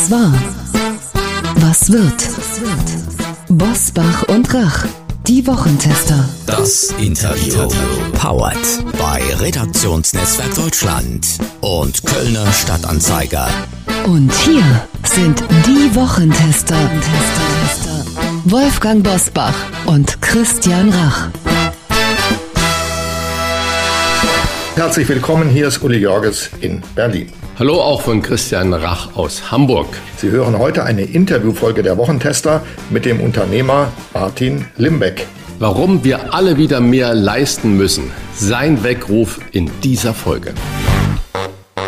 Was 0.00 0.10
war? 0.10 0.32
Was 1.56 1.92
wird? 1.92 2.26
Bosbach 3.50 4.22
und 4.28 4.54
Rach, 4.54 4.86
die 5.26 5.46
Wochentester. 5.46 6.26
Das 6.46 6.94
Interview. 6.98 7.68
Powered 8.14 8.56
bei 8.98 9.20
Redaktionsnetzwerk 9.40 10.54
Deutschland 10.54 11.26
und 11.60 12.02
Kölner 12.06 12.50
Stadtanzeiger. 12.50 13.46
Und 14.06 14.32
hier 14.32 14.64
sind 15.04 15.44
die 15.66 15.94
Wochentester. 15.94 16.78
Wolfgang 18.46 19.04
Bosbach 19.04 19.54
und 19.84 20.22
Christian 20.22 20.88
Rach. 20.94 21.28
Herzlich 24.76 25.06
willkommen, 25.10 25.50
hier 25.50 25.68
ist 25.68 25.82
Uli 25.82 25.98
Jorges 25.98 26.48
in 26.62 26.82
Berlin. 26.94 27.30
Hallo 27.60 27.78
auch 27.78 28.00
von 28.00 28.22
Christian 28.22 28.72
Rach 28.72 29.16
aus 29.16 29.50
Hamburg. 29.50 29.86
Sie 30.16 30.30
hören 30.30 30.58
heute 30.58 30.82
eine 30.82 31.02
Interviewfolge 31.02 31.82
der 31.82 31.98
Wochentester 31.98 32.62
mit 32.88 33.04
dem 33.04 33.20
Unternehmer 33.20 33.92
Martin 34.14 34.64
Limbeck. 34.78 35.26
Warum 35.58 36.02
wir 36.02 36.32
alle 36.32 36.56
wieder 36.56 36.80
mehr 36.80 37.12
leisten 37.12 37.76
müssen. 37.76 38.12
Sein 38.32 38.82
Weckruf 38.82 39.40
in 39.52 39.70
dieser 39.82 40.14
Folge. 40.14 40.54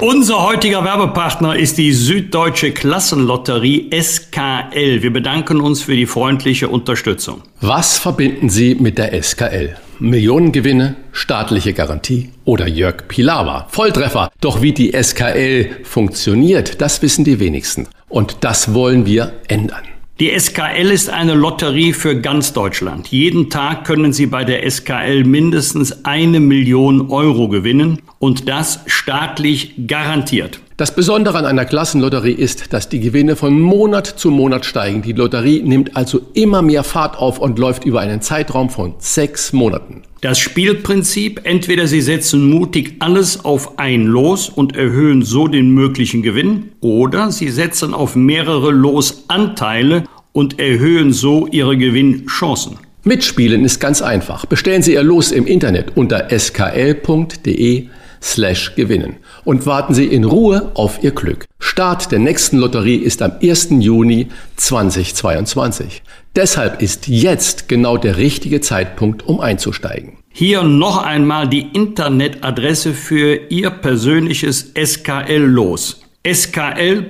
Unser 0.02 0.42
heutiger 0.42 0.82
Werbepartner 0.82 1.54
ist 1.54 1.78
die 1.78 1.92
Süddeutsche 1.92 2.72
Klassenlotterie 2.72 3.88
SKL. 3.92 5.00
Wir 5.00 5.12
bedanken 5.12 5.60
uns 5.60 5.82
für 5.82 5.94
die 5.94 6.06
freundliche 6.06 6.68
Unterstützung. 6.68 7.42
Was 7.60 8.00
verbinden 8.00 8.48
Sie 8.48 8.74
mit 8.74 8.98
der 8.98 9.22
SKL? 9.22 9.76
Millionengewinne, 10.00 10.96
staatliche 11.12 11.72
Garantie 11.72 12.30
oder 12.44 12.66
Jörg 12.66 13.06
Pilawa. 13.06 13.68
Volltreffer. 13.70 14.32
Doch 14.40 14.60
wie 14.60 14.72
die 14.72 14.90
SKL 14.90 15.70
funktioniert, 15.84 16.80
das 16.80 17.00
wissen 17.00 17.24
die 17.24 17.38
wenigsten. 17.38 17.86
Und 18.08 18.38
das 18.40 18.74
wollen 18.74 19.06
wir 19.06 19.34
ändern. 19.46 19.84
Die 20.18 20.36
SKL 20.36 20.90
ist 20.90 21.10
eine 21.10 21.34
Lotterie 21.34 21.92
für 21.92 22.20
ganz 22.20 22.52
Deutschland. 22.52 23.08
Jeden 23.08 23.50
Tag 23.50 23.84
können 23.84 24.12
Sie 24.12 24.26
bei 24.26 24.42
der 24.42 24.68
SKL 24.68 25.22
mindestens 25.22 26.04
eine 26.04 26.40
Million 26.40 27.08
Euro 27.10 27.48
gewinnen 27.48 28.00
und 28.22 28.48
das 28.48 28.78
staatlich 28.86 29.74
garantiert. 29.88 30.60
Das 30.76 30.94
Besondere 30.94 31.38
an 31.38 31.44
einer 31.44 31.64
Klassenlotterie 31.64 32.30
ist, 32.30 32.72
dass 32.72 32.88
die 32.88 33.00
Gewinne 33.00 33.34
von 33.34 33.60
Monat 33.60 34.06
zu 34.06 34.30
Monat 34.30 34.64
steigen. 34.64 35.02
Die 35.02 35.12
Lotterie 35.12 35.60
nimmt 35.60 35.96
also 35.96 36.20
immer 36.32 36.62
mehr 36.62 36.84
Fahrt 36.84 37.18
auf 37.18 37.40
und 37.40 37.58
läuft 37.58 37.84
über 37.84 37.98
einen 37.98 38.20
Zeitraum 38.20 38.70
von 38.70 38.94
sechs 38.98 39.52
Monaten. 39.52 40.02
Das 40.20 40.38
Spielprinzip, 40.38 41.40
entweder 41.42 41.88
Sie 41.88 42.00
setzen 42.00 42.48
mutig 42.48 42.94
alles 43.00 43.44
auf 43.44 43.80
ein 43.80 44.04
Los 44.04 44.48
und 44.48 44.76
erhöhen 44.76 45.22
so 45.22 45.48
den 45.48 45.70
möglichen 45.70 46.22
Gewinn, 46.22 46.70
oder 46.80 47.32
Sie 47.32 47.48
setzen 47.48 47.92
auf 47.92 48.14
mehrere 48.14 48.70
Losanteile 48.70 50.04
und 50.30 50.60
erhöhen 50.60 51.12
so 51.12 51.48
Ihre 51.48 51.76
Gewinnchancen. 51.76 52.78
Mitspielen 53.02 53.64
ist 53.64 53.80
ganz 53.80 54.00
einfach. 54.00 54.46
Bestellen 54.46 54.82
Sie 54.82 54.92
Ihr 54.92 55.02
Los 55.02 55.32
im 55.32 55.44
Internet 55.48 55.96
unter 55.96 56.28
skl.de 56.30 57.88
slash 58.22 58.74
gewinnen 58.76 59.16
und 59.44 59.66
warten 59.66 59.94
Sie 59.94 60.06
in 60.06 60.24
Ruhe 60.24 60.70
auf 60.74 61.02
Ihr 61.02 61.10
Glück. 61.10 61.46
Start 61.58 62.12
der 62.12 62.18
nächsten 62.18 62.58
Lotterie 62.58 62.96
ist 62.96 63.20
am 63.22 63.32
1. 63.42 63.68
Juni 63.80 64.28
2022. 64.56 66.02
Deshalb 66.36 66.80
ist 66.80 67.08
jetzt 67.08 67.68
genau 67.68 67.96
der 67.96 68.16
richtige 68.16 68.60
Zeitpunkt, 68.60 69.26
um 69.26 69.40
einzusteigen. 69.40 70.18
Hier 70.32 70.62
noch 70.62 71.02
einmal 71.02 71.48
die 71.48 71.66
Internetadresse 71.72 72.94
für 72.94 73.50
Ihr 73.50 73.70
persönliches 73.70 74.72
SKL-Los. 74.74 76.00
skl.de 76.26 77.06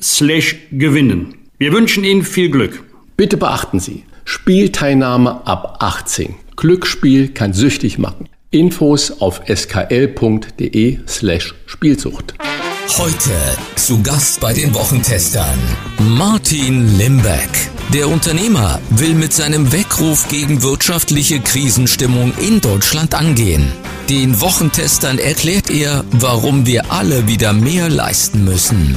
slash 0.00 0.56
gewinnen. 0.70 1.34
Wir 1.58 1.72
wünschen 1.72 2.04
Ihnen 2.04 2.24
viel 2.24 2.50
Glück. 2.50 2.82
Bitte 3.16 3.36
beachten 3.36 3.78
Sie, 3.78 4.04
Spielteilnahme 4.24 5.46
ab 5.46 5.78
18. 5.80 6.34
Glücksspiel 6.56 7.28
kann 7.28 7.52
süchtig 7.52 7.98
machen. 7.98 8.28
Infos 8.52 9.10
auf 9.22 9.40
skl.de 9.48 10.98
slash 11.08 11.54
Spielsucht. 11.64 12.34
Heute 12.98 13.30
zu 13.76 14.02
Gast 14.02 14.40
bei 14.40 14.52
den 14.52 14.74
Wochentestern 14.74 15.58
Martin 15.98 16.98
Limbeck. 16.98 17.48
Der 17.94 18.08
Unternehmer 18.08 18.78
will 18.90 19.14
mit 19.14 19.32
seinem 19.32 19.72
Weckruf 19.72 20.28
gegen 20.28 20.62
wirtschaftliche 20.62 21.40
Krisenstimmung 21.40 22.34
in 22.46 22.60
Deutschland 22.60 23.14
angehen. 23.14 23.72
Den 24.10 24.38
Wochentestern 24.42 25.18
erklärt 25.18 25.70
er, 25.70 26.04
warum 26.10 26.66
wir 26.66 26.92
alle 26.92 27.26
wieder 27.28 27.54
mehr 27.54 27.88
leisten 27.88 28.44
müssen. 28.44 28.96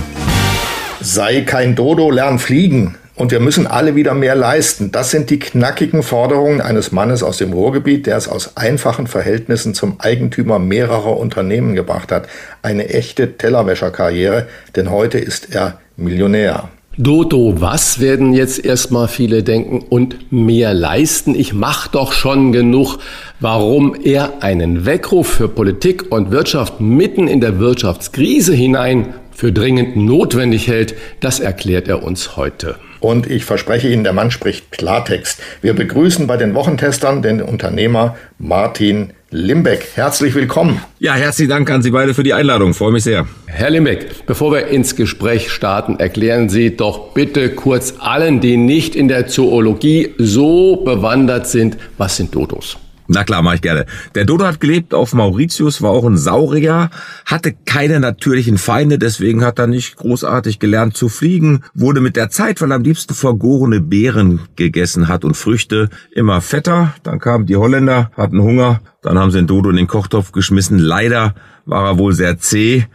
Sei 1.00 1.44
kein 1.44 1.78
Dodo, 1.78 2.12
lern 2.12 2.40
fliegen. 2.40 2.98
Und 3.16 3.32
wir 3.32 3.40
müssen 3.40 3.66
alle 3.66 3.96
wieder 3.96 4.14
mehr 4.14 4.36
leisten. 4.36 4.92
Das 4.92 5.10
sind 5.10 5.30
die 5.30 5.40
knackigen 5.40 6.04
Forderungen 6.04 6.60
eines 6.60 6.92
Mannes 6.92 7.24
aus 7.24 7.38
dem 7.38 7.54
Ruhrgebiet, 7.54 8.08
der 8.08 8.18
es 8.18 8.28
aus 8.28 8.58
einfachen 8.58 9.08
Verhältnissen 9.08 9.74
zum 9.74 10.00
Eigentümer 10.00 10.60
mehrerer 10.60 11.18
Unternehmen 11.18 11.76
gebracht 11.76 12.12
hat. 12.12 12.28
Eine 12.62 12.90
echte 12.90 13.38
Tellerwäscherkarriere, 13.38 14.48
denn 14.76 14.92
heute 14.92 15.18
ist 15.18 15.56
er 15.56 15.80
Millionär. 15.96 16.70
Dodo, 16.98 17.56
was 17.60 18.00
werden 18.00 18.34
jetzt 18.34 18.64
erstmal 18.64 19.08
viele 19.08 19.44
denken 19.44 19.80
und 19.80 20.32
mehr 20.32 20.74
leisten? 20.74 21.36
Ich 21.36 21.54
mach 21.54 21.88
doch 21.88 22.12
schon 22.12 22.52
genug. 22.52 23.00
Warum 23.40 23.96
er 24.02 24.42
einen 24.44 24.86
Weckruf 24.86 25.28
für 25.28 25.50
Politik 25.50 26.12
und 26.12 26.32
Wirtschaft 26.32 26.80
mitten 26.80 27.28
in 27.28 27.42
der 27.42 27.60
Wirtschaftskrise 27.60 28.54
hinein 28.54 29.14
für 29.32 29.52
dringend 29.52 29.98
notwendig 29.98 30.68
hält, 30.68 30.96
das 31.20 31.42
erklärt 31.42 31.90
er 31.90 32.02
uns 32.04 32.38
heute. 32.38 32.76
Und 33.00 33.30
ich 33.30 33.46
verspreche 33.46 33.90
Ihnen, 33.90 34.04
der 34.04 34.14
Mann 34.14 34.32
spricht 34.32 34.72
Klartext. 34.72 35.42
Wir 35.62 35.74
begrüßen 35.74 36.28
bei 36.28 36.38
den 36.38 36.54
Wochentestern 36.54 37.22
den 37.22 37.42
Unternehmer 37.42 38.16
Martin 38.38 39.14
Limbeck. 39.32 39.88
Herzlich 39.96 40.34
willkommen. 40.34 40.82
Ja, 41.00 41.14
herzlichen 41.14 41.50
Dank 41.50 41.70
an 41.70 41.82
Sie 41.82 41.92
beide 41.92 42.14
für 42.14 42.24
die 42.24 42.34
Einladung. 42.34 42.74
Freue 42.74 42.92
mich 42.92 43.04
sehr. 43.04 43.28
Herr 43.48 43.70
Limbeck, 43.70 44.26
bevor 44.26 44.54
wir 44.54 44.68
ins 44.68 44.96
Gespräch 44.96 45.52
starten, 45.52 46.00
erklären 46.00 46.48
Sie 46.48 46.78
doch 46.78 47.14
bitte 47.14 47.50
kurz 47.50 47.96
allen, 48.00 48.40
die 48.40 48.56
nicht 48.58 48.96
in 48.96 49.08
der 49.08 49.28
Zoologie 49.28 50.14
so 50.18 50.78
bewandert 50.78 51.48
sind, 51.48 51.78
was 51.98 52.16
sind 52.16 52.34
Dodos? 52.34 52.78
Na 53.08 53.24
klar, 53.24 53.44
mache 53.44 53.56
ich 53.56 53.62
gerne. 53.62 53.86
Der 54.16 54.26
Dodo 54.26 54.46
hat 54.46 54.60
gelebt 54.60 54.94
auf 54.94 55.14
Mauritius, 55.14 55.82
war 55.82 55.92
auch 55.92 56.06
ein 56.06 56.18
Saurier, 56.18 56.90
hatte 57.26 57.54
keine 57.66 58.00
natürlichen 58.00 58.58
Feinde, 58.58 58.98
deswegen 58.98 59.44
hat 59.44 59.60
er 59.60 59.68
nicht 59.68 59.96
großartig 59.96 60.58
gelernt 60.60 60.98
zu 60.98 61.08
fliegen, 61.08 61.62
wurde 61.76 62.02
mit 62.02 62.16
der 62.16 62.30
Zeit, 62.30 62.62
weil 62.62 62.72
er 62.72 62.78
am 62.78 62.84
liebsten 62.84 63.14
vergorene 63.14 63.80
Beeren 63.80 64.42
gegessen 64.56 65.08
hat 65.08 65.24
und 65.24 65.38
Früchte, 65.38 65.90
immer 66.14 66.42
fetter. 66.42 66.96
Dann 67.04 67.20
kamen 67.20 67.46
die 67.46 67.58
Holländer, 67.58 68.12
hatten 68.18 68.42
Hunger, 68.42 68.82
dann 69.04 69.20
haben 69.20 69.30
sie 69.30 69.38
den 69.38 69.48
Dodo 69.48 69.70
in 69.70 69.76
den 69.76 69.88
Kochtopf 69.88 70.32
geschmissen. 70.32 70.80
Leider 70.80 71.36
war 71.66 71.86
er 71.86 72.00
wohl 72.00 72.14
sehr 72.14 72.40
zäh, 72.40 72.86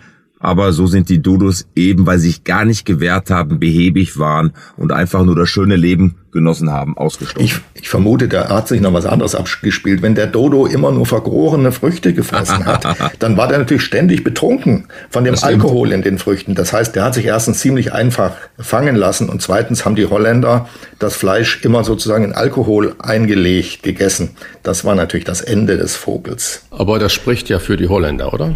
aber 0.41 0.73
so 0.73 0.87
sind 0.87 1.11
die 1.11 1.23
Dodos 1.23 1.67
eben, 1.77 2.07
weil 2.07 2.19
sie 2.19 2.29
sich 2.29 2.45
gar 2.45 2.65
nicht 2.65 2.87
gewehrt 2.87 3.31
haben, 3.31 3.61
behäbig 3.61 4.19
waren 4.19 4.53
und 4.77 4.91
einfach 4.91 5.23
nur 5.23 5.37
das 5.37 5.51
schöne 5.51 5.77
Leben 5.77 6.17
genossen 6.33 6.71
haben, 6.71 6.97
ausgestorben. 6.97 7.45
Ich, 7.45 7.61
ich 7.75 7.89
vermute, 7.89 8.27
da 8.27 8.49
hat 8.49 8.69
sich 8.69 8.81
noch 8.81 8.95
was 8.95 9.05
anderes 9.05 9.35
abgespielt. 9.35 10.01
Wenn 10.01 10.15
der 10.15 10.27
Dodo 10.27 10.65
immer 10.65 10.93
nur 10.93 11.05
vergorene 11.05 11.73
Früchte 11.73 12.15
gefressen 12.15 12.65
hat, 12.65 12.87
dann 13.19 13.37
war 13.37 13.49
der 13.49 13.59
natürlich 13.59 13.83
ständig 13.83 14.25
betrunken 14.25 14.87
von 15.11 15.25
dem 15.25 15.35
Alkohol 15.41 15.93
in 15.93 16.03
den 16.03 16.19
Früchten. 16.19 16.55
Das 16.55 16.73
heißt, 16.73 16.97
der 16.97 17.05
hat 17.05 17.15
sich 17.15 17.27
erstens 17.27 17.59
ziemlich 17.59 17.93
einfach 17.93 18.33
fangen 18.59 18.97
lassen 18.97 19.29
und 19.29 19.43
zweitens 19.43 19.85
haben 19.85 19.97
die 19.97 20.07
Holländer 20.07 20.69
das 20.99 21.17
Fleisch 21.17 21.63
immer 21.65 21.85
sozusagen 21.85 22.25
in 22.25 22.33
Alkohol 22.33 22.95
eingelegt 22.99 23.83
gegessen. 23.83 24.31
Das 24.63 24.85
war 24.85 24.95
natürlich 24.95 25.27
das 25.27 25.43
Ende 25.43 25.77
des 25.77 25.97
Vogels. 25.97 26.65
Aber 26.71 26.99
das 26.99 27.13
spricht 27.13 27.49
ja 27.51 27.59
für 27.59 27.77
die 27.77 27.89
Holländer, 27.89 28.33
oder? 28.33 28.55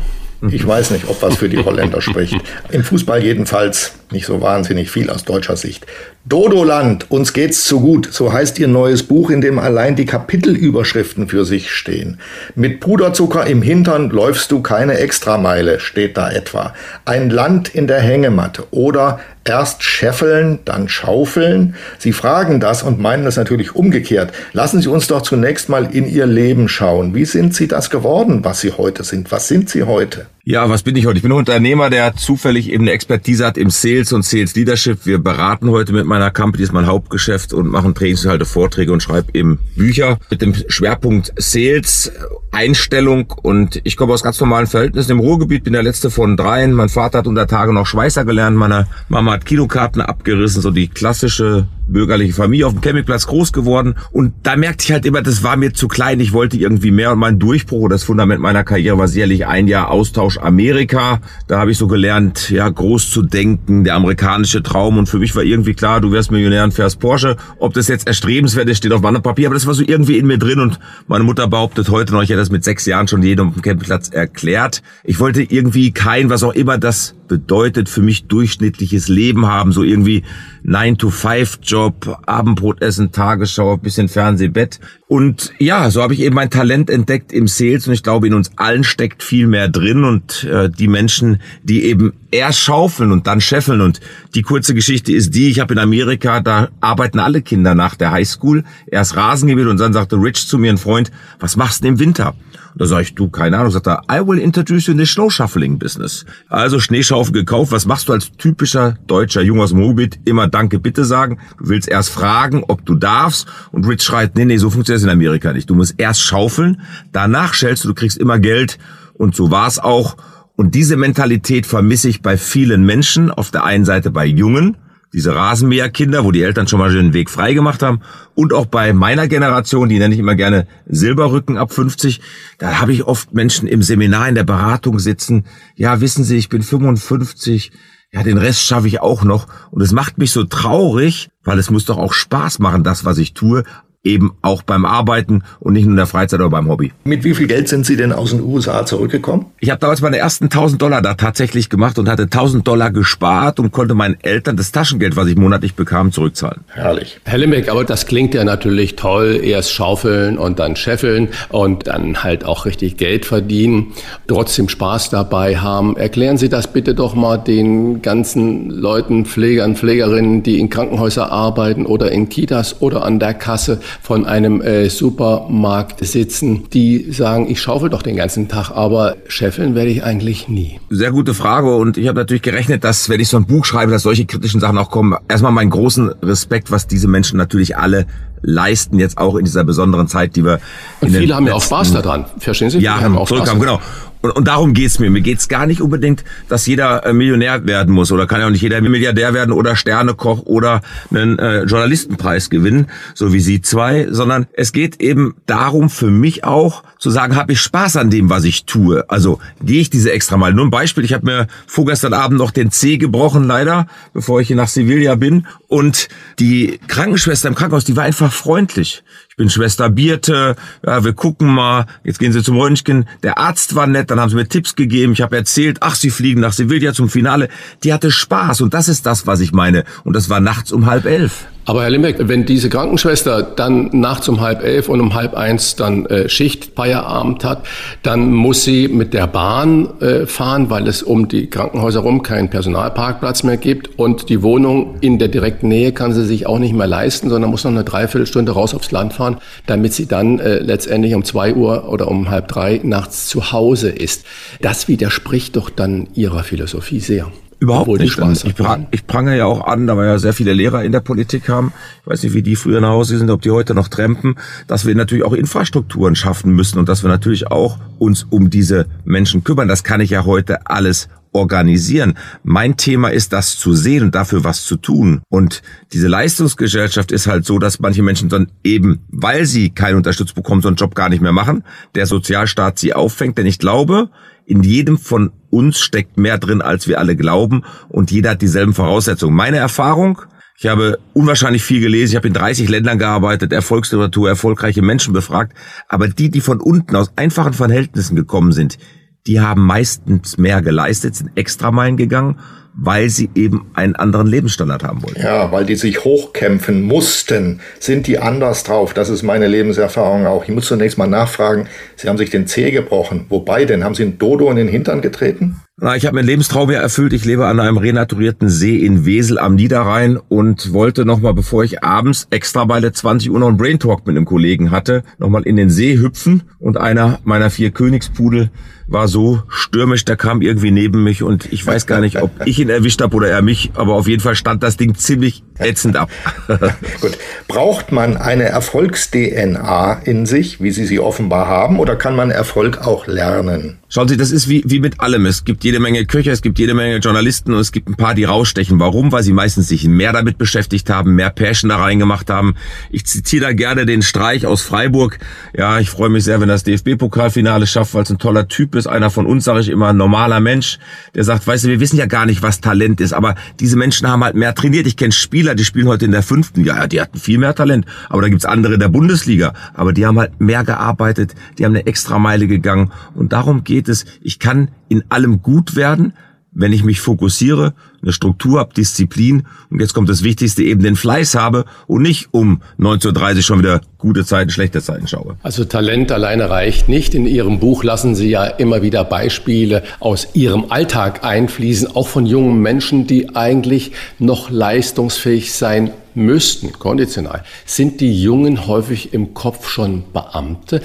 Ich 0.51 0.67
weiß 0.67 0.91
nicht, 0.91 1.09
ob 1.09 1.23
was 1.23 1.37
für 1.37 1.49
die 1.49 1.65
Holländer 1.65 2.01
spricht. 2.03 2.37
Im 2.71 2.85
Fußball 2.85 3.23
jedenfalls 3.23 3.93
nicht 4.11 4.27
so 4.27 4.41
wahnsinnig 4.41 4.91
viel 4.91 5.11
aus 5.11 5.25
deutscher 5.25 5.57
Sicht. 5.57 5.87
Dodoland, 6.27 7.11
uns 7.11 7.35
geht's 7.35 7.65
zu 7.65 7.81
gut, 7.81 8.09
so 8.11 8.33
heißt 8.33 8.59
ihr 8.59 8.69
neues 8.69 9.03
Buch, 9.03 9.29
in 9.29 9.43
dem 9.43 9.59
allein 9.59 9.97
die 9.97 10.07
Kapitelüberschriften 10.07 11.29
für 11.29 11.45
sich 11.45 11.71
stehen. 11.71 12.19
Mit 12.55 12.81
Puderzucker 12.81 13.47
im 13.47 13.61
Hintern 13.61 14.09
läufst 14.09 14.51
du 14.51 14.63
keine 14.63 14.99
Extrameile, 14.99 15.81
steht 15.81 16.17
da 16.17 16.31
etwa. 16.31 16.73
Ein 17.05 17.29
Land 17.29 17.75
in 17.75 17.87
der 17.87 18.01
Hängematte 18.01 18.65
oder 18.71 19.21
erst 19.45 19.83
scheffeln, 19.83 20.61
dann 20.65 20.89
schaufeln. 20.89 21.75
Sie 21.99 22.13
fragen 22.13 22.61
das 22.61 22.83
und 22.83 23.01
meinen 23.01 23.27
es 23.27 23.37
natürlich 23.37 23.75
umgekehrt. 23.75 24.33
Lassen 24.53 24.81
Sie 24.81 24.89
uns 24.89 25.09
doch 25.09 25.23
zunächst 25.23 25.69
mal 25.69 25.95
in 25.95 26.07
Ihr 26.07 26.27
Leben 26.27 26.69
schauen. 26.69 27.15
Wie 27.15 27.27
sind 27.27 27.55
Sie 27.55 27.69
das 27.69 27.91
geworden, 27.91 28.45
was 28.45 28.61
Sie 28.61 28.73
heute 28.73 29.05
sind? 29.05 29.31
Was 29.31 29.49
sind 29.49 29.69
Sie 29.69 29.83
heute? 29.83 30.27
Ja, 30.47 30.69
was 30.69 30.83
bin 30.83 30.95
ich 30.95 31.07
heute? 31.07 31.17
Ich 31.17 31.23
bin 31.23 31.33
ein 31.33 31.39
Unternehmer, 31.39 31.89
der 31.89 32.17
zufällig 32.17 32.71
eben 32.71 32.85
eine 32.85 32.93
Expertise 32.93 33.47
hat 33.47 33.57
im 33.57 33.71
Sales 33.71 34.13
und 34.13 34.27
Sales 34.27 34.55
Leadership. 34.55 35.07
Wir 35.07 35.17
beraten 35.17 35.71
heute 35.71 35.95
mit 35.95 36.05
meiner 36.05 36.31
Company, 36.31 36.61
das 36.61 36.69
ist 36.69 36.75
mein 36.75 36.87
Hauptgeschäft 36.87 37.55
und 37.55 37.69
machen 37.69 37.95
Trainingsinhalte, 37.95 38.45
Vorträge 38.45 38.93
und 38.93 39.03
schreibe 39.03 39.29
eben 39.33 39.59
Bücher 39.75 40.19
mit 40.29 40.43
dem 40.43 40.55
Schwerpunkt 40.69 41.33
Sales, 41.39 42.13
Einstellung 42.53 43.33
und 43.43 43.81
ich 43.85 43.97
komme 43.97 44.13
aus 44.13 44.23
ganz 44.23 44.39
normalen 44.39 44.67
Verhältnissen 44.67 45.13
im 45.13 45.21
Ruhrgebiet, 45.21 45.65
bin 45.65 45.73
der 45.73 45.83
letzte 45.83 46.11
von 46.11 46.37
dreien. 46.37 46.75
Mein 46.75 46.91
Vater 46.91 47.21
hat 47.21 47.27
unter 47.27 47.47
Tage 47.47 47.73
noch 47.73 47.87
Schweißer 47.87 48.27
gelernt, 48.27 48.59
meine 48.59 48.87
Mama 49.09 49.33
hat 49.33 49.47
Kilokarten 49.47 50.03
abgerissen, 50.03 50.61
so 50.61 50.71
die 50.71 50.89
klassische 50.89 51.69
bürgerliche 51.87 52.33
Familie 52.33 52.67
auf 52.67 52.73
dem 52.73 52.81
Campingplatz 52.81 53.27
groß 53.27 53.53
geworden 53.53 53.95
und 54.13 54.35
da 54.43 54.57
merkte 54.57 54.85
ich 54.85 54.93
halt 54.93 55.07
immer, 55.07 55.23
das 55.23 55.43
war 55.43 55.57
mir 55.57 55.73
zu 55.73 55.89
klein, 55.89 56.21
ich 56.21 56.33
wollte 56.33 56.57
irgendwie 56.57 56.91
mehr 56.91 57.13
und 57.13 57.19
mein 57.19 57.39
Durchbruch 57.39 57.81
oder 57.81 57.95
das 57.95 58.05
Fundament 58.05 58.41
meiner 58.41 58.65
Karriere 58.65 58.99
war 58.99 59.09
sicherlich 59.09 59.47
ein 59.47 59.67
Jahr 59.67 59.91
Austausch 59.91 60.39
Amerika. 60.39 61.21
Da 61.49 61.59
habe 61.59 61.71
ich 61.71 61.79
so 61.79 61.87
gelernt, 61.87 62.51
ja, 62.51 62.69
groß 62.69 63.11
zu 63.11 63.23
denken, 63.23 63.85
der 63.85 63.95
amerikanische 63.95 64.63
Traum 64.63 64.99
und 64.99 65.09
für 65.09 65.19
mich 65.19 65.35
war 65.37 65.43
irgendwie 65.43 65.75
klar, 65.75 66.01
du 66.01 66.11
wirst 66.13 66.31
Millionär 66.31 66.65
und 66.65 66.75
fährst 66.75 67.01
Porsche. 67.01 67.37
Ob 67.59 67.75
das 67.75 67.89
jetzt 67.89 68.07
erstrebenswert 68.07 68.69
ist, 68.69 68.79
steht 68.79 68.93
auf 68.93 69.03
Wanderpapier, 69.03 69.49
aber 69.49 69.55
das 69.55 69.67
war 69.67 69.75
so 69.75 69.83
irgendwie 69.87 70.19
in 70.19 70.27
mir 70.27 70.39
drin 70.39 70.61
und 70.61 70.79
meine 71.07 71.25
Mutter 71.25 71.49
behauptet 71.49 71.89
heute 71.91 72.13
noch, 72.13 72.23
ich 72.23 72.29
hätte 72.29 72.41
das 72.41 72.51
mit 72.51 72.65
sechs 72.65 72.87
Jahren 72.87 73.09
schon 73.09 73.23
jedem 73.23 73.49
auf 73.49 73.55
dem 73.55 73.63
Campingplatz 73.63 74.09
erklärt. 74.09 74.83
Ich 75.03 75.21
wollte 75.21 75.43
irgendwie 75.43 75.93
kein, 75.93 76.31
was 76.31 76.43
auch 76.43 76.53
immer 76.53 76.79
das 76.79 77.15
bedeutet 77.29 77.89
für 77.89 78.03
mich 78.03 78.27
durchschnittliches 78.27 79.09
Leben 79.09 79.47
haben, 79.47 79.73
so 79.73 79.83
irgendwie 79.83 80.25
9-to-5-Job, 80.65 82.23
Abendbrot 82.27 82.83
essen, 82.83 83.13
Tagesschau, 83.13 83.77
bisschen 83.77 84.09
Fernseh, 84.09 84.49
Bett. 84.49 84.81
Und 85.07 85.53
ja, 85.59 85.91
so 85.91 86.03
habe 86.03 86.15
ich 86.15 86.21
eben 86.21 86.35
mein 86.35 86.49
Talent 86.49 86.89
entdeckt 86.89 87.31
im 87.33 87.47
Sales 87.47 87.87
und 87.87 87.93
ich 87.93 88.03
glaube, 88.03 88.27
in 88.27 88.33
uns 88.33 88.51
allen 88.57 88.85
steckt 88.85 89.23
viel 89.23 89.47
mehr 89.47 89.69
drin 89.69 90.03
und 90.03 90.45
äh, 90.45 90.71
die 90.71 90.89
Menschen, 90.89 91.41
die 91.63 91.85
eben 91.85 92.15
erst 92.31 92.61
schaufeln 92.61 93.13
und 93.13 93.27
dann 93.27 93.43
scheffeln 93.43 93.83
und 93.83 94.01
die 94.35 94.41
kurze 94.41 94.75
Geschichte 94.75 95.13
ist 95.13 95.35
die, 95.35 95.51
ich 95.51 95.61
habe 95.61 95.75
in 95.75 95.79
Amerika, 95.79 96.41
da 96.41 96.69
arbeiten 96.81 97.19
alle 97.19 97.43
Kinder 97.43 97.75
nach 97.75 97.97
der 97.97 98.13
Highschool, 98.13 98.65
erst 98.87 99.15
Rasengebiet 99.15 99.67
und 99.67 99.79
dann 99.79 99.93
sagte 99.93 100.17
Rich 100.17 100.49
zu 100.49 100.59
mir, 100.59 100.71
ein 100.71 100.79
Freund, 100.79 101.11
was 101.39 101.57
machst 101.57 101.85
du 101.85 101.89
im 101.89 101.99
Winter? 101.99 102.35
Da 102.77 102.87
sage 102.87 103.03
ich, 103.03 103.15
du, 103.15 103.29
keine 103.29 103.59
Ahnung, 103.59 103.71
sagt 103.71 103.87
er, 103.87 104.03
I 104.11 104.27
will 104.27 104.39
introduce 104.39 104.87
you 104.87 104.93
in 104.93 104.99
the 104.99 105.07
Snow 105.07 105.31
Shuffling 105.31 105.79
Business. 105.79 106.25
Also 106.49 106.81
Schneeschaufel 106.81 107.33
gekauft, 107.33 107.71
was 107.71 107.87
machst 107.87 108.09
du 108.09 108.13
als 108.13 108.33
typischer 108.33 108.99
deutscher 109.07 109.43
Junge 109.43 109.63
aus 109.63 109.71
dem 109.71 109.79
Ruhrgebiet? 109.79 110.19
Immer 110.25 110.49
Danke, 110.49 110.81
bitte 110.81 111.05
sagen. 111.05 111.39
Du 111.59 111.69
willst 111.69 111.89
erst 111.89 112.11
fragen, 112.11 112.65
ob 112.67 112.85
du 112.85 112.97
darfst. 112.97 113.47
Und 113.71 113.87
Rich 113.87 114.03
schreit, 114.03 114.35
nee, 114.35 114.45
nee, 114.45 114.57
so 114.57 114.71
funktioniert 114.71 114.94
es 114.95 115.03
in 115.03 115.11
Amerika 115.11 115.53
nicht. 115.53 115.69
Du 115.69 115.75
musst 115.75 115.95
erst 115.99 116.23
schaufeln, 116.23 116.81
danach 117.13 117.55
schellst 117.55 117.85
du, 117.85 117.89
du 117.89 117.95
kriegst 117.95 118.19
immer 118.19 118.39
Geld. 118.39 118.79
Und 119.15 119.35
so 119.35 119.51
war 119.51 119.69
es 119.69 119.79
auch. 119.79 120.17
Und 120.57 120.75
diese 120.75 120.97
Mentalität 120.97 121.67
vermisse 121.67 122.09
ich 122.09 122.23
bei 122.23 122.37
vielen 122.37 122.85
Menschen. 122.85 123.31
Auf 123.31 123.51
der 123.51 123.65
einen 123.65 123.85
Seite 123.85 124.11
bei 124.11 124.25
Jungen, 124.27 124.77
diese 125.13 125.35
Rasenmäherkinder, 125.35 126.25
wo 126.25 126.33
die 126.33 126.43
Eltern 126.43 126.69
schon 126.69 126.81
mal 126.81 126.93
den 126.93 127.13
Weg 127.13 127.31
frei 127.31 127.55
gemacht 127.55 127.83
haben. 127.83 128.01
Und 128.35 128.53
auch 128.53 128.67
bei 128.67 128.93
meiner 128.93 129.29
Generation, 129.29 129.89
die 129.89 129.99
nenne 129.99 130.15
ich 130.15 130.21
immer 130.21 130.35
gerne 130.35 130.67
Silberrücken 130.87 131.57
ab 131.57 131.73
50, 131.73 132.21
da 132.59 132.81
habe 132.81 132.93
ich 132.93 133.05
oft 133.05 133.33
Menschen 133.33 133.69
im 133.69 133.83
Seminar 133.83 134.29
in 134.29 134.35
der 134.35 134.45
Beratung 134.45 134.99
sitzen. 134.99 135.45
Ja, 135.77 136.01
wissen 136.01 136.25
Sie, 136.25 136.37
ich 136.37 136.49
bin 136.49 136.63
55. 136.63 137.73
Ja, 138.13 138.23
den 138.23 138.39
Rest 138.39 138.63
schaffe 138.63 138.87
ich 138.87 139.01
auch 139.01 139.25
noch. 139.25 139.49
Und 139.73 139.83
es 139.83 139.93
macht 139.93 140.19
mich 140.19 140.31
so 140.31 140.45
traurig, 140.45 141.31
weil 141.43 141.59
es 141.59 141.71
muss 141.71 141.85
doch 141.85 141.99
auch 141.99 142.13
Spaß 142.13 142.61
machen, 142.61 142.85
das, 142.85 143.05
was 143.05 143.19
ich 143.19 143.35
tue 143.35 143.65
eben 144.05 144.35
auch 144.43 144.63
beim 144.63 144.85
Arbeiten 144.85 145.43
und 145.61 145.73
nicht 145.73 145.85
nur 145.85 145.93
in 145.93 145.97
der 145.97 146.07
Freizeit 146.07 146.41
oder 146.41 146.51
beim 146.51 146.69
Hobby. 146.69 146.93
Mit 147.05 147.25
wie 147.25 147.35
viel 147.35 147.47
Geld 147.47 147.69
sind 147.69 147.87
Sie 147.87 147.97
denn 147.97 148.13
aus 148.13 148.31
den 148.31 148.43
USA 148.43 148.85
zurückgekommen? 148.85 149.47
Ich 149.61 149.71
habe 149.71 149.81
damals 149.81 150.03
meine 150.03 150.19
ersten 150.19 150.45
1000 150.45 150.81
Dollar 150.81 151.01
da 151.01 151.15
tatsächlich 151.15 151.71
gemacht 151.71 151.99
und 151.99 152.09
hatte 152.09 152.25
1000 152.25 152.69
Dollar 152.69 152.91
gespart 152.91 153.59
und 153.59 153.73
konnte 153.73 153.95
meinen 153.95 154.17
Eltern 154.21 154.57
das 154.57 154.73
Taschengeld, 154.73 155.17
was 155.17 155.27
ich 155.29 155.37
monatlich 155.37 155.75
bekam, 155.75 156.13
zurückzahlen. 156.13 156.61
Herrlich. 156.69 157.19
Herr 157.25 157.39
Limbeck, 157.39 157.71
aber 157.71 157.85
das 157.85 158.07
klingt 158.07 158.35
ja 158.35 158.45
natürlich 158.45 158.95
toll. 158.97 159.41
Erst 159.43 159.73
schaufeln 159.73 160.37
und 160.37 160.59
dann 160.59 160.77
scheffeln 160.77 161.29
und 161.49 161.87
dann 161.87 162.23
halt 162.23 162.45
auch 162.45 162.67
richtig 162.67 162.99
Geld 162.99 163.25
verdienen, 163.25 163.95
trotzdem 164.27 164.69
Spaß 164.69 165.09
dabei 165.11 165.57
haben. 165.57 165.97
Erklären 165.97 166.37
Sie 166.37 166.51
das 166.51 166.71
bitte 166.71 166.95
doch 166.95 167.15
mal 167.15 167.39
den 167.39 168.03
ganzen 168.03 168.69
Leuten, 168.69 169.25
Pflegern, 169.25 169.77
Pflegerinnen, 169.77 170.43
die 170.43 170.61
in 170.61 170.69
Krankenhäusern 170.69 171.31
arbeiten 171.31 171.87
oder 171.87 172.13
in 172.13 172.29
Kitas 172.29 172.83
oder 172.83 173.03
an 173.05 173.19
der 173.19 173.33
Kasse 173.33 173.81
von 174.03 174.27
einem 174.27 174.61
äh, 174.61 174.89
Supermarkt 174.89 176.05
sitzen, 176.05 176.69
die 176.73 177.13
sagen, 177.13 177.51
ich 177.51 177.61
schaufel 177.61 177.91
doch 177.91 178.03
den 178.03 178.17
ganzen 178.17 178.49
Tag, 178.49 178.71
aber 178.71 179.17
scheffeln 179.29 179.75
werde 179.75 179.91
ich 179.91 180.05
eigentlich 180.05 180.49
nie. 180.49 180.81
Sehr 180.91 181.11
gute 181.11 181.35
Frage 181.35 181.75
und 181.77 181.97
ich 181.97 182.09
habe 182.09 182.19
natürlich 182.19 182.43
gerechnet, 182.43 182.85
dass 182.85 183.09
wenn 183.09 183.21
ich 183.21 183.29
so 183.29 183.37
ein 183.37 183.47
Buch 183.47 183.65
schreibe, 183.65 183.93
dass 183.93 184.03
solche 184.03 184.27
kritischen 184.27 184.61
Sachen 184.61 184.79
auch 184.79 184.91
kommen. 184.91 185.17
Erstmal 185.29 185.53
meinen 185.53 185.71
großen 185.71 186.11
Respekt, 186.23 186.71
was 186.71 186.87
diese 186.87 187.09
Menschen 187.09 187.37
natürlich 187.37 187.77
alle 187.77 188.07
leisten, 188.43 188.99
jetzt 188.99 189.19
auch 189.19 189.37
in 189.37 189.45
dieser 189.45 189.65
besonderen 189.65 190.07
Zeit, 190.09 190.37
die 190.37 190.45
wir... 190.45 190.61
Und 191.01 191.11
viele 191.11 191.35
haben 191.35 191.47
ja 191.47 191.55
auch 191.55 191.63
Spaß 191.63 191.93
daran, 191.93 192.27
verstehen 192.39 192.71
Sie? 192.71 192.79
Ja, 192.79 193.01
haben 193.01 193.17
auch 193.17 193.27
Spaß 193.27 193.59
genau. 193.59 193.81
Und, 194.25 194.31
und 194.31 194.49
darum 194.49 194.73
geht's 194.73 194.99
mir. 194.99 195.11
Mir 195.11 195.21
geht's 195.21 195.49
gar 195.49 195.67
nicht 195.67 195.83
unbedingt, 195.83 196.25
dass 196.49 196.65
jeder 196.65 197.05
äh, 197.05 197.13
Millionär 197.13 197.67
werden 197.67 197.93
muss 197.93 198.11
oder 198.11 198.27
kann 198.27 198.41
ja 198.41 198.47
auch 198.47 198.51
nicht 198.51 198.63
jeder 198.63 198.81
Milliardär 198.81 199.35
werden 199.35 199.53
oder 199.53 199.77
Sternekoch 199.77 200.47
oder 200.47 200.81
einen 201.11 201.39
äh, 201.39 201.65
Journalistenpreis 201.65 202.49
gewinnen, 202.49 202.87
so 203.13 203.35
wie 203.35 203.41
Sie 203.41 203.61
zwei, 203.61 204.07
sondern 204.09 204.47
es 204.55 204.73
geht 204.73 205.03
eben 205.03 205.35
darum 205.45 205.91
für 205.91 206.11
mich 206.11 206.43
auch 206.43 206.85
zu 206.99 207.11
sagen, 207.11 207.37
habe 207.37 207.53
ich 207.53 207.61
Spaß 207.61 207.99
an 207.99 208.09
dem, 208.09 208.31
was 208.31 208.45
ich 208.45 208.65
tue. 208.65 209.05
Also 209.11 209.41
gehe 209.63 209.83
ich 209.83 209.91
diese 209.91 210.11
extra 210.11 210.39
mal. 210.39 210.55
Nur 210.55 210.65
ein 210.65 210.71
Beispiel, 210.71 211.05
ich 211.05 211.13
habe 211.13 211.27
mir 211.27 211.47
vorgestern 211.67 212.15
Abend 212.15 212.39
noch 212.39 212.51
den 212.51 212.71
C 212.71 212.97
gebrochen, 212.97 213.45
leider, 213.45 213.89
bevor 214.15 214.41
ich 214.41 214.47
hier 214.47 214.57
nach 214.57 214.69
Sevilla 214.69 215.17
bin. 215.17 215.47
Und 215.69 216.09
die 216.39 216.81
Krankenschwester 216.89 217.49
im 217.49 217.55
Krankenhaus, 217.55 217.85
die 217.85 217.95
war 217.95 218.05
einfach 218.05 218.33
freundlich. 218.33 219.03
Ich 219.29 219.34
bin 219.37 219.51
Schwester 219.51 219.91
Birte, 219.91 220.57
ja, 220.85 221.05
wir 221.05 221.13
gucken 221.13 221.53
mal, 221.53 221.87
jetzt 222.05 222.19
gehen 222.19 222.33
sie 222.33 222.43
zum 222.43 222.59
Röntgen. 222.59 223.09
Der 223.23 223.39
Arzt 223.39 223.75
war 223.75 223.87
nett, 223.87 224.11
dann 224.11 224.21
haben 224.21 224.31
sie 224.31 224.37
mir 224.37 224.49
Tipps 224.49 224.77
gegeben, 224.77 225.13
ich 225.13 225.23
habe 225.23 225.37
erzählt, 225.37 225.79
ach, 225.81 225.95
sie 225.95 226.11
fliegen 226.11 226.41
nach 226.41 226.53
Sevilla 226.53 226.93
zum 226.93 227.09
Finale. 227.09 227.49
Die 227.83 227.93
hatte 227.93 228.11
Spaß 228.11 228.61
und 228.61 228.75
das 228.75 228.89
ist 228.89 229.07
das, 229.07 229.27
was 229.27 229.41
ich 229.41 229.53
meine. 229.53 229.85
Und 230.05 230.15
das 230.15 230.29
war 230.29 230.41
nachts 230.41 230.73
um 230.73 230.87
halb 230.87 231.05
elf. 231.07 231.47
Aber 231.67 231.83
Herr 231.83 231.91
Limbeck, 231.91 232.17
wenn 232.21 232.45
diese 232.45 232.69
Krankenschwester 232.69 233.43
dann 233.43 233.89
nachts 233.93 234.29
um 234.29 234.43
halb 234.43 234.63
elf 234.63 234.91
und 234.91 235.01
um 235.01 235.15
halb 235.15 235.35
eins 235.35 235.77
dann 235.77 236.05
äh, 236.07 236.29
Schicht, 236.29 236.73
Feierabend 236.77 237.43
hat, 237.43 237.67
dann 238.03 238.33
muss 238.33 238.65
sie 238.65 238.89
mit 238.89 239.15
der 239.15 239.27
Bahn 239.27 239.89
äh, 240.01 240.27
fahren, 240.27 240.69
weil 240.69 240.87
es 240.87 241.03
um 241.03 241.27
die 241.27 241.49
Krankenhäuser 241.49 242.01
rum 242.01 242.23
keinen 242.23 242.51
Personalparkplatz 242.51 243.45
mehr 243.45 243.57
gibt 243.57 243.99
und 243.99 244.29
die 244.29 244.43
Wohnung 244.43 244.97
in 245.01 245.19
der 245.19 245.29
direkten 245.29 245.69
Nähe 245.69 245.93
kann 245.93 246.13
sie 246.13 246.27
sich 246.27 246.47
auch 246.47 246.59
nicht 246.59 246.75
mehr 246.75 246.87
leisten, 246.87 247.31
sondern 247.31 247.51
muss 247.51 247.65
noch 247.65 247.71
eine 247.71 247.85
Dreiviertelstunde 247.85 248.53
raus 248.53 248.75
aufs 248.75 248.91
Land 248.91 249.15
fahren, 249.15 249.39
damit 249.67 249.95
sie 249.95 250.07
dann 250.07 250.41
äh, 250.41 250.59
letztendlich 250.59 251.15
um 251.15 251.25
zwei 251.25 251.55
Uhr 251.55 251.89
oder 251.89 252.09
um 252.09 252.29
halb 252.29 252.49
drei 252.49 252.81
nachts 252.83 253.27
zu 253.27 253.53
Hause 253.53 253.89
ist. 253.89 254.27
Das 254.61 254.87
widerspricht 254.89 255.57
doch 255.57 255.71
dann 255.71 256.09
ihrer 256.15 256.45
Philosophie 256.45 257.01
sehr. 257.01 257.31
Überhaupt 257.65 257.89
Obwohl 257.89 257.99
nicht. 257.99 258.45
Ich, 258.45 258.55
prang, 258.55 258.89
ich 258.91 259.07
prange 259.07 259.39
ja 259.39 259.47
auch 259.47 259.67
an, 259.67 259.87
da 259.87 259.97
wir 259.97 260.05
ja 260.05 260.19
sehr 260.19 260.35
viele 260.35 260.53
Lehrer 260.53 260.85
in 260.85 260.93
der 260.93 261.01
Politik 261.01 261.49
haben. 261.49 261.73
Ich 262.03 262.07
weiß 262.07 262.23
nicht, 262.23 262.35
wie 262.35 262.43
die 262.43 262.57
früher 262.57 262.83
nach 262.83 262.91
Hause 262.91 263.17
sind, 263.17 263.31
ob 263.31 263.41
die 263.41 263.51
heute 263.51 263.73
noch 263.73 263.89
trampen, 263.89 264.35
dass 264.67 264.85
wir 264.85 264.95
natürlich 264.95 265.25
auch 265.25 265.33
Infrastrukturen 265.33 266.15
schaffen 266.15 266.53
müssen 266.53 266.79
und 266.79 266.91
dass 266.91 267.03
wir 267.03 267.09
natürlich 267.09 267.47
auch 267.47 267.79
uns 267.99 268.27
um 268.29 268.51
diese 268.51 268.85
Menschen 269.07 269.45
kümmern. 269.45 269.67
Das 269.67 269.83
kann 269.83 270.03
ich 270.03 270.11
ja 270.11 270.27
heute 270.27 270.67
alles 270.67 271.09
organisieren. 271.33 272.19
Mein 272.43 272.77
Thema 272.77 273.09
ist, 273.09 273.33
das 273.33 273.57
zu 273.57 273.73
sehen 273.73 274.05
und 274.05 274.15
dafür 274.15 274.45
was 274.45 274.67
zu 274.67 274.77
tun. 274.77 275.23
Und 275.31 275.63
diese 275.95 276.09
Leistungsgesellschaft 276.09 277.13
ist 277.13 277.27
halt 277.27 277.47
so, 277.47 277.59
dass 277.59 277.81
manche 277.81 278.03
Menschen 278.03 278.29
dann 278.29 278.53
eben, 278.63 279.01
weil 279.09 279.47
sie 279.47 279.71
keine 279.71 279.97
Unterstützung 279.97 280.35
bekommen, 280.37 280.61
so 280.61 280.69
einen 280.69 280.77
Job 280.77 280.95
gar 280.95 281.09
nicht 281.09 281.23
mehr 281.23 281.33
machen, 281.33 281.65
der 281.95 282.05
Sozialstaat 282.05 282.79
sie 282.79 282.93
auffängt. 282.93 283.39
Denn 283.39 283.47
ich 283.47 283.59
glaube, 283.59 284.11
in 284.47 284.63
jedem 284.63 284.99
von 284.99 285.31
uns 285.51 285.81
steckt 285.81 286.17
mehr 286.19 286.39
drin, 286.39 286.63
als 286.63 286.89
wir 286.89 286.99
alle 286.99 287.17
glauben. 287.17 287.65
Und 287.89 288.11
jeder 288.11 288.31
hat 288.31 288.43
dieselben 288.43 288.75
Voraussetzungen. 288.75 289.35
Meine 289.35 289.59
Erfahrung, 289.59 290.21
ich 290.59 290.67
habe 290.67 290.99
unwahrscheinlich 291.13 291.65
viel 291.65 291.81
gelesen, 291.81 292.13
ich 292.13 292.17
habe 292.17 292.29
in 292.29 292.35
30 292.35 292.69
Ländern 292.69 292.99
gearbeitet, 292.99 293.53
Erfolgsliteratur, 293.53 294.29
erfolgreiche 294.29 294.83
Menschen 294.83 295.13
befragt, 295.13 295.57
aber 295.89 296.09
die, 296.09 296.31
die 296.31 296.41
von 296.41 296.61
unten 296.61 296.95
aus 296.95 297.13
einfachen 297.17 297.53
Verhältnissen 297.53 298.15
gekommen 298.15 298.53
sind, 298.53 298.79
die 299.27 299.41
haben 299.41 299.63
meistens 299.63 300.39
mehr 300.39 300.63
geleistet, 300.63 301.17
sind 301.17 301.31
extra 301.35 301.71
Meilen 301.71 301.97
gegangen 301.97 302.39
weil 302.77 303.09
sie 303.09 303.31
eben 303.35 303.71
einen 303.75 303.95
anderen 303.95 304.27
Lebensstandard 304.27 304.83
haben 304.83 305.03
wollten. 305.03 305.21
Ja, 305.21 305.53
weil 305.53 305.65
die 305.65 305.77
sich 305.77 306.05
hochkämpfen 306.05 306.83
mussten, 306.83 307.61
sind 307.79 308.07
die 308.07 308.19
anders 308.19 308.65
drauf. 308.65 308.95
Das 308.95 309.09
ist 309.09 309.23
meine 309.23 309.47
Lebenserfahrung 309.47 310.27
auch. 310.27 310.45
Ich 310.45 310.51
muss 310.51 310.67
zunächst 310.67 310.99
mal 310.99 311.07
nachfragen, 311.07 311.69
Sie 311.97 312.09
haben 312.09 312.19
sich 312.19 312.31
den 312.31 312.47
Zeh 312.47 312.71
gebrochen. 312.71 313.27
Wobei 313.29 313.65
denn? 313.65 313.85
Haben 313.85 313.95
Sie 313.95 314.03
einen 314.03 314.19
Dodo 314.19 314.51
in 314.51 314.57
den 314.57 314.69
Hintern 314.69 315.01
getreten? 315.01 315.61
Na, 315.77 315.97
ich 315.97 316.07
habe 316.07 316.15
meinen 316.15 316.27
Lebenstraum 316.27 316.71
ja 316.71 316.81
erfüllt. 316.81 317.13
Ich 317.15 317.25
lebe 317.25 317.47
an 317.47 317.59
einem 317.59 317.79
renaturierten 317.79 318.49
See 318.49 318.77
in 318.77 319.05
Wesel 319.07 319.41
am 319.41 319.57
Niederrhein 319.57 320.17
und 320.17 320.73
wollte 320.73 321.05
nochmal, 321.05 321.35
bevor 321.35 321.65
ich 321.65 321.83
abends 321.83 322.29
extra 322.31 322.65
bei 322.65 322.79
der 322.79 322.93
20 322.93 323.33
Uhr 323.33 323.41
noch 323.41 323.49
einen 323.49 323.57
Brain 323.57 323.81
Talk 323.81 324.07
mit 324.07 324.17
einem 324.17 324.25
Kollegen 324.25 324.71
hatte, 324.71 325.03
nochmal 325.19 325.43
in 325.43 325.57
den 325.57 325.71
See 325.71 325.99
hüpfen 325.99 326.45
und 326.61 326.77
einer 326.77 327.19
meiner 327.25 327.51
vier 327.51 327.73
Königspudel 327.73 328.53
war 328.87 329.09
so 329.09 329.43
stürmisch, 329.49 330.05
der 330.05 330.17
kam 330.17 330.43
irgendwie 330.43 330.71
neben 330.71 331.03
mich 331.03 331.25
und 331.25 331.53
ich 331.53 331.67
weiß 331.67 331.87
gar 331.87 332.01
nicht, 332.01 332.23
ob 332.23 332.31
ich 332.45 332.61
ihn 332.61 332.69
erwischt 332.69 333.03
habe 333.03 333.17
oder 333.17 333.29
er 333.29 333.43
mich, 333.43 333.73
aber 333.75 333.95
auf 333.95 334.07
jeden 334.07 334.23
Fall 334.23 334.37
stand 334.37 334.63
das 334.63 334.77
Ding 334.77 334.95
ziemlich 334.95 335.43
ätzend 335.59 335.97
ab. 335.97 336.09
Gut. 337.01 337.19
Braucht 337.49 337.91
man 337.91 338.17
eine 338.17 338.45
Erfolgs-DNA 338.45 340.03
in 340.05 340.25
sich, 340.25 340.63
wie 340.63 340.71
Sie 340.71 340.87
sie 340.87 341.01
offenbar 341.01 341.49
haben, 341.49 341.81
oder 341.81 341.97
kann 341.97 342.15
man 342.15 342.31
Erfolg 342.31 342.87
auch 342.87 343.09
lernen? 343.09 343.79
Schauen 343.95 344.09
Sie, 344.09 344.17
das 344.17 344.33
ist 344.33 344.49
wie, 344.49 344.65
wie 344.67 344.81
mit 344.81 344.99
allem. 344.99 345.25
Es 345.25 345.45
gibt 345.45 345.63
jede 345.63 345.79
Menge 345.79 346.05
Köcher, 346.05 346.33
es 346.33 346.43
gibt 346.43 346.59
jede 346.59 346.75
Menge 346.75 346.97
Journalisten 346.97 347.53
und 347.55 347.61
es 347.61 347.71
gibt 347.71 347.89
ein 347.89 347.95
paar, 347.95 348.17
die 348.17 348.25
rausstechen. 348.25 348.81
Warum? 348.81 349.13
Weil 349.13 349.23
sie 349.23 349.33
meistens 349.33 349.69
sich 349.69 349.87
mehr 349.87 350.13
damit 350.13 350.37
beschäftigt 350.37 350.91
haben, 350.91 351.15
mehr 351.15 351.31
Passion 351.31 351.69
da 351.69 351.77
reingemacht 351.77 352.29
haben. 352.29 352.57
Ich 352.91 353.07
zitiere 353.07 353.45
da 353.45 353.53
gerne 353.53 353.87
den 353.87 354.03
Streich 354.03 354.47
aus 354.47 354.63
Freiburg. 354.63 355.21
Ja, 355.57 355.79
ich 355.79 355.91
freue 355.91 356.09
mich 356.09 356.25
sehr, 356.25 356.41
wenn 356.41 356.49
das 356.49 356.65
DFB-Pokalfinale 356.65 357.69
schafft, 357.69 357.95
weil 357.95 358.03
es 358.03 358.11
ein 358.11 358.19
toller 358.19 358.49
Typ 358.49 358.75
ist. 358.75 358.89
Einer 358.89 359.11
von 359.11 359.27
uns, 359.27 359.45
sage 359.45 359.61
ich 359.61 359.69
immer, 359.69 359.91
ein 359.91 359.97
normaler 359.97 360.41
Mensch, 360.41 360.81
der 361.15 361.23
sagt, 361.23 361.47
weißt 361.47 361.63
du, 361.63 361.69
wir 361.69 361.79
wissen 361.79 361.97
ja 361.97 362.07
gar 362.07 362.27
nicht, 362.27 362.43
was 362.43 362.61
Talent 362.61 363.01
ist, 363.01 363.13
aber 363.13 363.37
diese 363.61 363.77
Menschen 363.77 364.09
haben 364.09 364.25
halt 364.25 364.35
mehr 364.35 364.57
trainiert. 364.57 364.89
Ich 364.89 364.97
kenne 364.97 365.13
Spieler, 365.13 365.55
die 365.55 365.65
spielen 365.65 365.87
heute 365.87 366.07
in 366.07 366.11
der 366.11 366.25
fünften. 366.25 366.65
Ja, 366.65 366.89
die 366.89 367.01
hatten 367.01 367.21
viel 367.21 367.39
mehr 367.39 367.55
Talent. 367.55 367.87
Aber 368.09 368.23
da 368.23 368.29
gibt's 368.29 368.45
andere 368.45 368.75
in 368.75 368.81
der 368.81 368.89
Bundesliga. 368.89 369.53
Aber 369.73 369.93
die 369.93 370.05
haben 370.05 370.19
halt 370.19 370.41
mehr 370.41 370.65
gearbeitet, 370.65 371.37
die 371.61 371.65
haben 371.65 371.77
eine 371.77 371.87
extra 371.87 372.19
Meile 372.19 372.49
gegangen. 372.49 372.91
Und 373.15 373.33
darum 373.33 373.63
geht 373.63 373.84
es. 373.89 374.05
Ich 374.21 374.39
kann 374.39 374.69
in 374.89 375.05
allem 375.11 375.43
gut 375.43 375.77
werden, 375.77 376.15
wenn 376.53 376.73
ich 376.73 376.85
mich 376.85 377.01
fokussiere, 377.01 377.75
eine 378.01 378.13
Struktur 378.13 378.61
habe, 378.61 378.75
Disziplin 378.75 379.45
und 379.71 379.81
jetzt 379.81 379.93
kommt 379.93 380.09
das 380.09 380.23
Wichtigste, 380.23 380.63
eben 380.63 380.83
den 380.83 380.97
Fleiß 380.97 381.35
habe 381.35 381.65
und 381.87 382.03
nicht 382.03 382.29
um 382.31 382.63
19.30 382.79 383.37
Uhr 383.37 383.43
schon 383.43 383.59
wieder 383.59 383.81
gute 384.05 384.25
Zeiten, 384.27 384.51
schlechte 384.51 384.83
Zeiten 384.83 385.09
schaue. 385.09 385.37
Also 385.43 385.65
Talent 385.65 386.13
alleine 386.13 386.51
reicht 386.51 386.91
nicht. 386.91 387.15
In 387.15 387.27
Ihrem 387.27 387.59
Buch 387.59 387.85
lassen 387.85 388.15
Sie 388.15 388.29
ja 388.29 388.45
immer 388.45 388.83
wieder 388.83 389.03
Beispiele 389.03 389.83
aus 389.99 390.29
Ihrem 390.35 390.67
Alltag 390.69 391.25
einfließen, 391.25 391.97
auch 391.97 392.07
von 392.07 392.27
jungen 392.27 392.61
Menschen, 392.61 393.07
die 393.07 393.35
eigentlich 393.35 393.93
noch 394.19 394.51
leistungsfähig 394.51 395.55
sein 395.55 395.91
müssten, 396.15 396.73
konditional, 396.73 397.43
sind 397.67 398.01
die 398.01 398.23
Jungen 398.23 398.67
häufig 398.67 399.13
im 399.13 399.35
Kopf 399.35 399.69
schon 399.69 400.05
Beamte? 400.13 400.81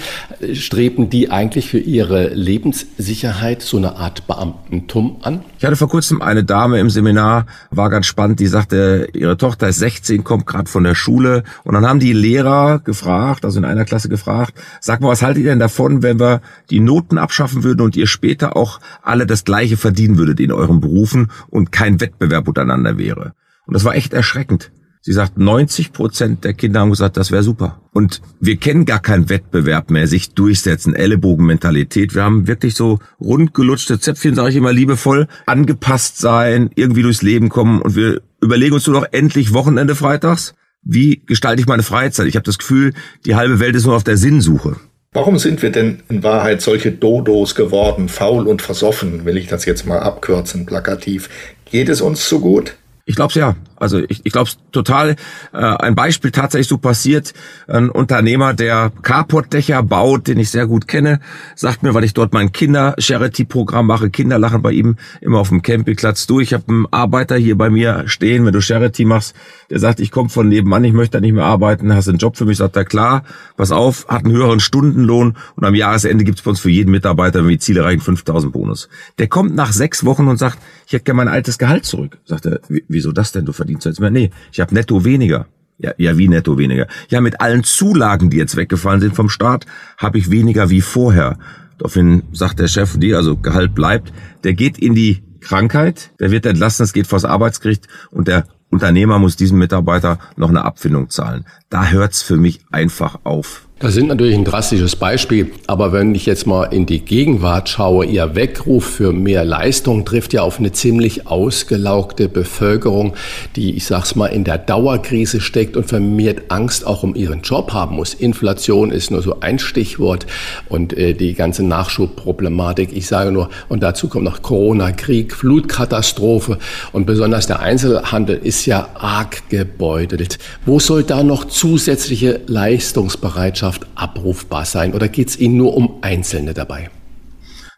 Streben 0.54 1.10
die 1.10 1.30
eigentlich 1.30 1.68
für 1.68 1.78
ihre 1.78 2.28
Lebenssicherheit 2.28 3.62
so 3.62 3.76
eine 3.76 3.96
Art 3.96 4.26
Beamtentum 4.26 5.18
an? 5.22 5.40
Ich 5.58 5.64
hatte 5.64 5.76
vor 5.76 5.88
kurzem 5.88 6.22
eine 6.22 6.44
Dame 6.44 6.80
im 6.80 6.90
Seminar, 6.90 7.46
war 7.70 7.90
ganz 7.90 8.06
spannend, 8.06 8.40
die 8.40 8.46
sagte, 8.46 9.08
ihre 9.12 9.36
Tochter 9.36 9.68
ist 9.68 9.78
16, 9.78 10.24
kommt 10.24 10.46
gerade 10.46 10.68
von 10.68 10.84
der 10.84 10.94
Schule 10.94 11.44
und 11.64 11.74
dann 11.74 11.86
haben 11.86 12.00
die 12.00 12.12
Lehrer 12.12 12.80
gefragt, 12.80 13.09
also 13.44 13.58
in 13.58 13.64
einer 13.64 13.84
Klasse 13.84 14.08
gefragt, 14.08 14.54
sag 14.80 15.00
mal, 15.00 15.08
was 15.08 15.22
haltet 15.22 15.44
ihr 15.44 15.50
denn 15.50 15.58
davon, 15.58 16.02
wenn 16.02 16.20
wir 16.20 16.40
die 16.70 16.80
Noten 16.80 17.18
abschaffen 17.18 17.64
würden 17.64 17.82
und 17.82 17.96
ihr 17.96 18.06
später 18.06 18.56
auch 18.56 18.80
alle 19.02 19.26
das 19.26 19.44
gleiche 19.44 19.76
verdienen 19.76 20.18
würdet 20.18 20.40
in 20.40 20.52
euren 20.52 20.80
Berufen 20.80 21.30
und 21.48 21.72
kein 21.72 22.00
Wettbewerb 22.00 22.48
untereinander 22.48 22.98
wäre? 22.98 23.34
Und 23.66 23.74
das 23.74 23.84
war 23.84 23.94
echt 23.94 24.12
erschreckend. 24.12 24.72
Sie 25.02 25.14
sagt, 25.14 25.38
90 25.38 25.94
Prozent 25.94 26.44
der 26.44 26.52
Kinder 26.52 26.80
haben 26.80 26.90
gesagt, 26.90 27.16
das 27.16 27.30
wäre 27.30 27.42
super. 27.42 27.80
Und 27.94 28.20
wir 28.38 28.56
kennen 28.56 28.84
gar 28.84 28.98
keinen 28.98 29.30
Wettbewerb 29.30 29.90
mehr, 29.90 30.06
sich 30.06 30.34
durchsetzen, 30.34 30.94
Ellenbogenmentalität. 30.94 32.14
Wir 32.14 32.22
haben 32.22 32.46
wirklich 32.46 32.74
so 32.74 32.98
rundgelutschte 33.18 33.98
Zäpfchen, 33.98 34.34
sage 34.34 34.50
ich 34.50 34.56
immer 34.56 34.74
liebevoll, 34.74 35.26
angepasst 35.46 36.18
sein, 36.18 36.68
irgendwie 36.74 37.00
durchs 37.00 37.22
Leben 37.22 37.48
kommen. 37.48 37.80
Und 37.80 37.96
wir 37.96 38.20
überlegen 38.42 38.74
uns 38.74 38.86
nur 38.86 39.00
noch 39.00 39.06
endlich 39.10 39.54
Wochenende 39.54 39.94
freitags. 39.94 40.54
Wie 40.82 41.22
gestalte 41.26 41.60
ich 41.60 41.68
meine 41.68 41.82
Freizeit? 41.82 42.26
Ich 42.26 42.36
habe 42.36 42.44
das 42.44 42.58
Gefühl, 42.58 42.94
die 43.26 43.34
halbe 43.34 43.60
Welt 43.60 43.74
ist 43.74 43.86
nur 43.86 43.96
auf 43.96 44.04
der 44.04 44.16
Sinnsuche. 44.16 44.76
Warum 45.12 45.38
sind 45.38 45.60
wir 45.62 45.72
denn 45.72 46.02
in 46.08 46.22
Wahrheit 46.22 46.62
solche 46.62 46.92
Dodos 46.92 47.56
geworden, 47.56 48.08
faul 48.08 48.46
und 48.46 48.62
versoffen, 48.62 49.24
will 49.24 49.36
ich 49.36 49.48
das 49.48 49.64
jetzt 49.64 49.84
mal 49.84 49.98
abkürzen, 49.98 50.66
plakativ? 50.66 51.28
Geht 51.64 51.88
es 51.88 52.00
uns 52.00 52.28
so 52.28 52.38
gut? 52.38 52.76
Ich 53.06 53.16
glaube 53.16 53.34
ja. 53.34 53.56
Also 53.80 53.98
ich, 54.08 54.20
ich 54.24 54.32
glaube 54.32 54.48
es 54.48 54.58
total. 54.72 55.16
Äh, 55.52 55.56
ein 55.56 55.94
Beispiel 55.94 56.30
tatsächlich 56.30 56.68
so 56.68 56.78
passiert. 56.78 57.32
Ein 57.66 57.90
Unternehmer, 57.90 58.54
der 58.54 58.92
Carportdächer 59.02 59.82
baut, 59.82 60.28
den 60.28 60.38
ich 60.38 60.50
sehr 60.50 60.66
gut 60.66 60.86
kenne, 60.86 61.20
sagt 61.56 61.82
mir, 61.82 61.94
weil 61.94 62.04
ich 62.04 62.14
dort 62.14 62.32
mein 62.32 62.52
Kinder-Charity-Programm 62.52 63.86
mache, 63.86 64.10
Kinder 64.10 64.38
lachen 64.38 64.62
bei 64.62 64.72
ihm 64.72 64.96
immer 65.20 65.38
auf 65.38 65.48
dem 65.48 65.62
Campingplatz 65.62 66.26
durch. 66.26 66.48
Ich 66.48 66.54
habe 66.54 66.64
einen 66.68 66.86
Arbeiter 66.90 67.36
hier 67.36 67.56
bei 67.56 67.70
mir 67.70 68.04
stehen, 68.06 68.44
wenn 68.44 68.52
du 68.52 68.60
Charity 68.60 69.04
machst, 69.06 69.34
der 69.70 69.78
sagt, 69.78 70.00
ich 70.00 70.10
komme 70.10 70.28
von 70.28 70.48
nebenan, 70.48 70.84
ich 70.84 70.92
möchte 70.92 71.16
da 71.16 71.20
nicht 71.20 71.32
mehr 71.32 71.44
arbeiten, 71.44 71.94
hast 71.94 72.08
einen 72.08 72.18
Job 72.18 72.36
für 72.36 72.44
mich, 72.44 72.58
sagt 72.58 72.76
er, 72.76 72.84
klar, 72.84 73.24
pass 73.56 73.72
auf, 73.72 74.06
hat 74.08 74.24
einen 74.24 74.34
höheren 74.34 74.60
Stundenlohn 74.60 75.36
und 75.56 75.64
am 75.64 75.74
Jahresende 75.74 76.24
gibt's 76.24 76.42
bei 76.42 76.50
uns 76.50 76.60
für 76.60 76.70
jeden 76.70 76.90
Mitarbeiter, 76.90 77.40
wenn 77.40 77.48
wir 77.48 77.58
Ziele 77.58 77.80
erreichen, 77.80 78.00
5000 78.00 78.52
Bonus. 78.52 78.88
Der 79.18 79.28
kommt 79.28 79.54
nach 79.54 79.72
sechs 79.72 80.04
Wochen 80.04 80.28
und 80.28 80.36
sagt, 80.36 80.58
ich 80.86 80.92
hätte 80.92 81.04
gerne 81.04 81.18
mein 81.18 81.28
altes 81.28 81.56
Gehalt 81.56 81.86
zurück. 81.86 82.18
Sagt 82.24 82.46
er, 82.46 82.60
wieso 82.88 83.12
das 83.12 83.32
denn? 83.32 83.44
Du 83.44 83.52
verdienst 83.52 83.69
mehr? 84.00 84.10
Nee, 84.10 84.30
ich 84.52 84.60
habe 84.60 84.74
netto 84.74 85.04
weniger. 85.04 85.46
Ja, 85.78 85.92
ja, 85.96 86.18
wie 86.18 86.28
netto 86.28 86.58
weniger? 86.58 86.86
Ja, 87.08 87.20
mit 87.20 87.40
allen 87.40 87.64
Zulagen, 87.64 88.28
die 88.28 88.36
jetzt 88.36 88.56
weggefallen 88.56 89.00
sind 89.00 89.16
vom 89.16 89.30
Staat, 89.30 89.64
habe 89.96 90.18
ich 90.18 90.30
weniger 90.30 90.68
wie 90.68 90.82
vorher. 90.82 91.38
Daraufhin 91.78 92.24
sagt 92.32 92.58
der 92.58 92.68
Chef, 92.68 92.98
die, 92.98 93.14
also 93.14 93.38
Gehalt 93.38 93.74
bleibt, 93.74 94.12
der 94.44 94.52
geht 94.52 94.78
in 94.78 94.94
die 94.94 95.22
Krankheit, 95.40 96.10
der 96.20 96.30
wird 96.30 96.44
entlassen, 96.44 96.84
es 96.84 96.92
geht 96.92 97.06
vors 97.06 97.24
Arbeitsgericht 97.24 97.88
und 98.10 98.28
der 98.28 98.46
Unternehmer 98.68 99.18
muss 99.18 99.36
diesem 99.36 99.58
Mitarbeiter 99.58 100.18
noch 100.36 100.50
eine 100.50 100.64
Abfindung 100.64 101.08
zahlen. 101.08 101.46
Da 101.70 101.88
hört's 101.88 102.22
für 102.22 102.36
mich 102.36 102.60
einfach 102.70 103.20
auf. 103.24 103.66
Das 103.82 103.94
sind 103.94 104.08
natürlich 104.08 104.34
ein 104.34 104.44
drastisches 104.44 104.94
Beispiel, 104.94 105.52
aber 105.66 105.90
wenn 105.90 106.14
ich 106.14 106.26
jetzt 106.26 106.46
mal 106.46 106.64
in 106.64 106.84
die 106.84 107.02
Gegenwart 107.02 107.70
schaue, 107.70 108.04
Ihr 108.04 108.34
Weckruf 108.34 108.84
für 108.84 109.14
mehr 109.14 109.42
Leistung 109.42 110.04
trifft 110.04 110.34
ja 110.34 110.42
auf 110.42 110.58
eine 110.58 110.72
ziemlich 110.72 111.26
ausgelaugte 111.26 112.28
Bevölkerung, 112.28 113.14
die, 113.56 113.74
ich 113.74 113.86
sag's 113.86 114.14
mal, 114.16 114.26
in 114.26 114.44
der 114.44 114.58
Dauerkrise 114.58 115.40
steckt 115.40 115.78
und 115.78 115.86
vermehrt 115.86 116.42
Angst 116.50 116.86
auch 116.86 117.02
um 117.02 117.14
ihren 117.14 117.40
Job 117.40 117.72
haben 117.72 117.96
muss. 117.96 118.12
Inflation 118.12 118.90
ist 118.90 119.10
nur 119.10 119.22
so 119.22 119.40
ein 119.40 119.58
Stichwort 119.58 120.26
und 120.68 120.92
äh, 120.92 121.14
die 121.14 121.32
ganze 121.32 121.62
Nachschubproblematik. 121.62 122.94
Ich 122.94 123.06
sage 123.06 123.32
nur, 123.32 123.48
und 123.70 123.82
dazu 123.82 124.08
kommt 124.08 124.24
noch 124.24 124.42
Corona, 124.42 124.92
Krieg, 124.92 125.34
Flutkatastrophe 125.34 126.58
und 126.92 127.06
besonders 127.06 127.46
der 127.46 127.60
Einzelhandel 127.60 128.40
ist 128.44 128.66
ja 128.66 128.90
arg 128.92 129.48
gebeutelt. 129.48 130.38
Wo 130.66 130.78
soll 130.80 131.02
da 131.02 131.22
noch 131.22 131.46
zusätzliche 131.46 132.42
Leistungsbereitschaft 132.46 133.69
Gesellschaft 133.70 133.86
abrufbar 133.94 134.64
sein 134.64 134.94
oder 134.94 135.08
geht 135.08 135.28
es 135.28 135.38
Ihnen 135.38 135.56
nur 135.56 135.76
um 135.76 135.98
Einzelne 136.02 136.54
dabei? 136.54 136.90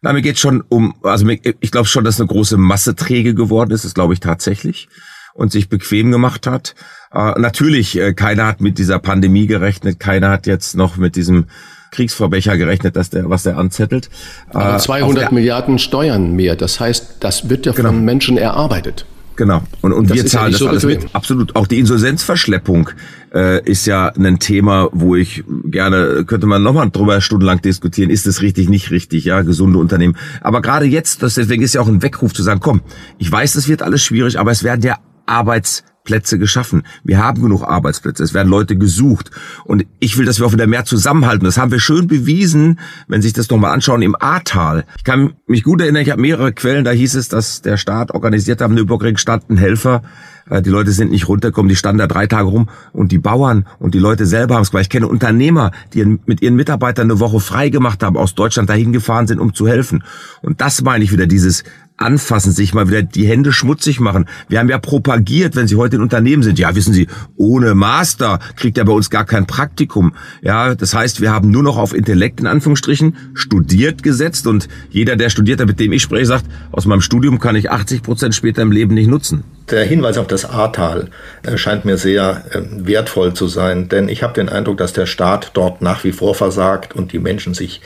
Na, 0.01 0.13
mir 0.13 0.23
geht 0.23 0.39
schon 0.39 0.65
um, 0.69 0.95
also 1.03 1.29
ich 1.29 1.71
glaube 1.71 1.87
schon, 1.87 2.05
dass 2.05 2.19
eine 2.19 2.27
große 2.27 2.57
Masse 2.57 2.97
träge 2.97 3.35
geworden 3.35 3.71
ist, 3.71 3.85
das 3.85 3.95
glaube 3.95 4.15
ich 4.15 4.21
tatsächlich 4.21 4.89
und 5.35 5.53
sich 5.53 5.69
bequem 5.69 6.11
gemacht 6.11 6.47
hat. 6.47 6.75
Äh, 7.13 7.39
natürlich, 7.39 7.99
äh, 7.99 8.13
keiner 8.13 8.47
hat 8.47 8.61
mit 8.61 8.79
dieser 8.79 8.99
Pandemie 8.99 9.47
gerechnet, 9.47 10.01
keiner 10.01 10.31
hat 10.31 10.47
jetzt 10.47 10.75
noch 10.77 10.97
mit 10.97 11.17
diesem 11.17 11.47
Kriegsverbrecher 11.91 12.57
gerechnet, 12.57 12.97
dass 12.97 13.11
der, 13.11 13.31
was 13.31 13.45
der 13.45 13.57
anzettelt. 13.57 14.11
Aber 14.51 14.79
200 14.79 15.31
äh, 15.31 15.35
Milliarden 15.35 15.79
Steuern 15.79 16.33
mehr, 16.33 16.57
das 16.57 16.81
heißt, 16.81 17.19
das 17.21 17.49
wird 17.49 17.67
ja 17.67 17.73
genau. 17.73 17.91
von 17.91 18.05
Menschen 18.05 18.37
erarbeitet. 18.37 19.07
Genau. 19.37 19.63
Und, 19.81 19.93
und 19.93 20.13
wir 20.13 20.27
zahlen 20.27 20.47
ja 20.47 20.51
das 20.51 20.59
so 20.59 20.69
alles 20.69 20.85
mit. 20.85 21.15
Absolut. 21.15 21.57
Auch 21.57 21.67
die 21.67 21.79
Insolvenzverschleppung 21.79 22.91
äh, 23.35 23.65
ist 23.65 23.87
ja 23.87 24.09
ein 24.09 24.39
Thema, 24.39 24.89
wo 24.93 25.17
ich 25.17 25.43
gerne, 25.65 26.25
könnte 26.27 26.47
man 26.47 26.63
nochmal 26.63 26.91
drüber 26.91 27.21
stundenlang 27.21 27.63
diskutieren, 27.63 28.11
ist 28.11 28.27
es 28.27 28.43
richtig, 28.43 28.69
nicht 28.69 28.91
richtig, 28.91 29.25
ja, 29.25 29.43
gesunde 29.43 29.79
Unternehmen. 29.79 30.17
Aber 30.41 30.61
gerade 30.61 30.87
jetzt, 30.87 31.23
deswegen 31.23 31.63
ist 31.63 31.75
ja 31.75 31.81
auch 31.81 31.89
ein 31.89 32.03
Weckruf 32.03 32.35
zu 32.35 32.43
sagen, 32.43 32.61
komm, 32.61 32.83
ich 33.19 33.31
weiß, 33.31 33.55
das 33.55 33.69
wird 33.69 33.83
alles 33.83 34.03
schwierig, 34.03 34.39
aber 34.39 34.51
es 34.51 34.65
werden 34.65 34.83
ja 34.83 34.99
Arbeits 35.27 35.85
Plätze 36.05 36.39
geschaffen. 36.39 36.83
Wir 37.05 37.19
haben 37.19 37.43
genug 37.43 37.63
Arbeitsplätze. 37.63 38.23
Es 38.23 38.35
werden 38.35 38.49
Leute 38.49 38.77
gesucht. 38.77 39.31
Und 39.65 39.87
ich 39.99 40.19
will, 40.19 40.27
dass 40.27 40.39
wir 40.39 40.47
auch 40.47 40.53
wieder 40.53 40.67
mehr 40.67 40.85
zusammenhalten. 40.85 41.45
Das 41.45 41.59
haben 41.59 41.71
wir 41.71 41.81
schön 41.81 42.07
bewiesen, 42.07 42.81
wenn 43.09 43.23
Sie 43.23 43.29
sich 43.29 43.35
das 43.35 43.51
nochmal 43.51 43.73
anschauen, 43.73 44.03
im 44.03 44.17
Ahrtal. 44.19 44.85
Ich 44.97 45.05
kann 45.05 45.35
mich 45.47 45.63
gut 45.63 45.81
erinnern, 45.81 46.03
ich 46.03 46.11
habe 46.11 46.21
mehrere 46.21 46.53
Quellen, 46.53 46.85
da 46.85 46.91
hieß 46.91 47.15
es, 47.15 47.29
dass 47.29 47.63
der 47.63 47.77
Staat 47.77 48.13
organisiert 48.13 48.63
am 48.63 48.75
Nürburgring 48.75 49.17
standen 49.17 49.57
Helfer. 49.57 50.03
Äh, 50.49 50.63
die 50.63 50.71
Leute 50.71 50.93
sind 50.93 51.11
nicht 51.11 51.29
runtergekommen, 51.29 51.69
die 51.69 51.77
standen 51.77 51.99
da 51.99 52.07
drei 52.07 52.27
Tage 52.27 52.49
rum 52.49 52.69
und 52.93 53.13
die 53.13 53.19
Bauern 53.19 53.67
und 53.79 53.95
die 53.95 53.99
Leute 53.99 54.27
selber 54.27 54.57
haben 54.57 54.63
es 54.63 54.71
gemacht. 54.71 54.85
Ich 54.85 54.91
kenne 54.91 55.09
Unternehmer, 55.09 55.71
die 55.95 56.05
mit 56.27 56.43
ihren 56.43 56.57
Mitarbeitern 56.57 57.11
eine 57.11 57.21
Woche 57.21 57.41
frei 57.41 57.69
gemacht 57.69 58.03
haben, 58.03 58.17
aus 58.17 58.35
Deutschland 58.35 58.69
dahin 58.69 58.93
gefahren 58.93 59.27
sind, 59.27 59.41
um 59.41 59.55
zu 59.55 59.67
helfen. 59.69 60.05
Und 60.43 60.61
das 60.61 60.83
meine 60.83 61.05
ich 61.05 61.13
wieder, 61.13 61.27
dieses 61.27 61.65
anfassen, 62.03 62.53
sich 62.53 62.75
mal 62.75 62.89
wieder 62.89 63.03
die 63.03 63.27
Hände 63.27 63.53
schmutzig 63.53 64.01
machen. 64.01 64.27
Wir 64.49 64.59
haben 64.59 64.69
ja 64.69 64.79
propagiert, 64.79 65.57
wenn 65.57 65.67
Sie 65.67 65.77
heute 65.77 65.97
in 65.97 66.03
Unternehmen 66.03 66.43
sind, 66.43 66.59
ja, 66.59 66.75
wissen 66.75 66.93
Sie, 66.93 67.07
ohne 67.37 67.75
Master 67.75 68.39
kriegt 68.57 68.79
er 68.79 68.85
bei 68.85 68.93
uns 68.93 69.11
gar 69.11 69.25
kein 69.25 69.47
Praktikum. 69.47 70.15
Ja, 70.43 70.75
das 70.75 70.95
heißt, 70.95 71.21
wir 71.21 71.33
haben 71.33 71.51
nur 71.51 71.63
noch 71.63 71.79
auf 71.79 71.95
Intellekt 71.95 72.41
in 72.41 72.47
Anführungsstrichen 72.47 73.17
studiert 73.35 74.03
gesetzt 74.03 74.47
und 74.47 74.69
jeder, 74.91 75.17
der 75.17 75.31
studiert 75.31 75.61
hat, 75.61 75.69
mit 75.69 75.81
dem 75.81 75.93
ich 75.93 76.03
spreche, 76.03 76.27
sagt, 76.27 76.47
aus 76.71 76.87
meinem 76.87 77.01
Studium 77.01 77.39
kann 77.39 77.57
ich 77.57 77.71
80 77.71 78.03
Prozent 78.03 78.35
später 78.35 78.63
im 78.63 78.73
Leben 78.73 78.95
nicht 78.95 79.09
nutzen. 79.09 79.45
Der 79.71 79.85
Hinweis 79.85 80.19
auf 80.19 80.27
das 80.27 80.45
Ahrtal 80.45 81.09
äh, 81.45 81.57
scheint 81.57 81.85
mir 81.85 81.97
sehr 81.97 82.45
äh, 82.51 82.61
wertvoll 82.87 83.33
zu 83.33 83.47
sein, 83.47 83.89
denn 83.89 84.09
ich 84.09 84.23
habe 84.23 84.35
den 84.35 84.49
Eindruck, 84.49 84.77
dass 84.79 84.93
der 84.93 85.07
Staat 85.07 85.53
dort 85.55 85.83
nach 85.83 86.05
wie 86.05 86.13
vor 86.13 86.35
versagt 86.35 86.95
und 86.95 87.13
die 87.13 87.19
Menschen 87.19 87.55
sich 87.55 87.81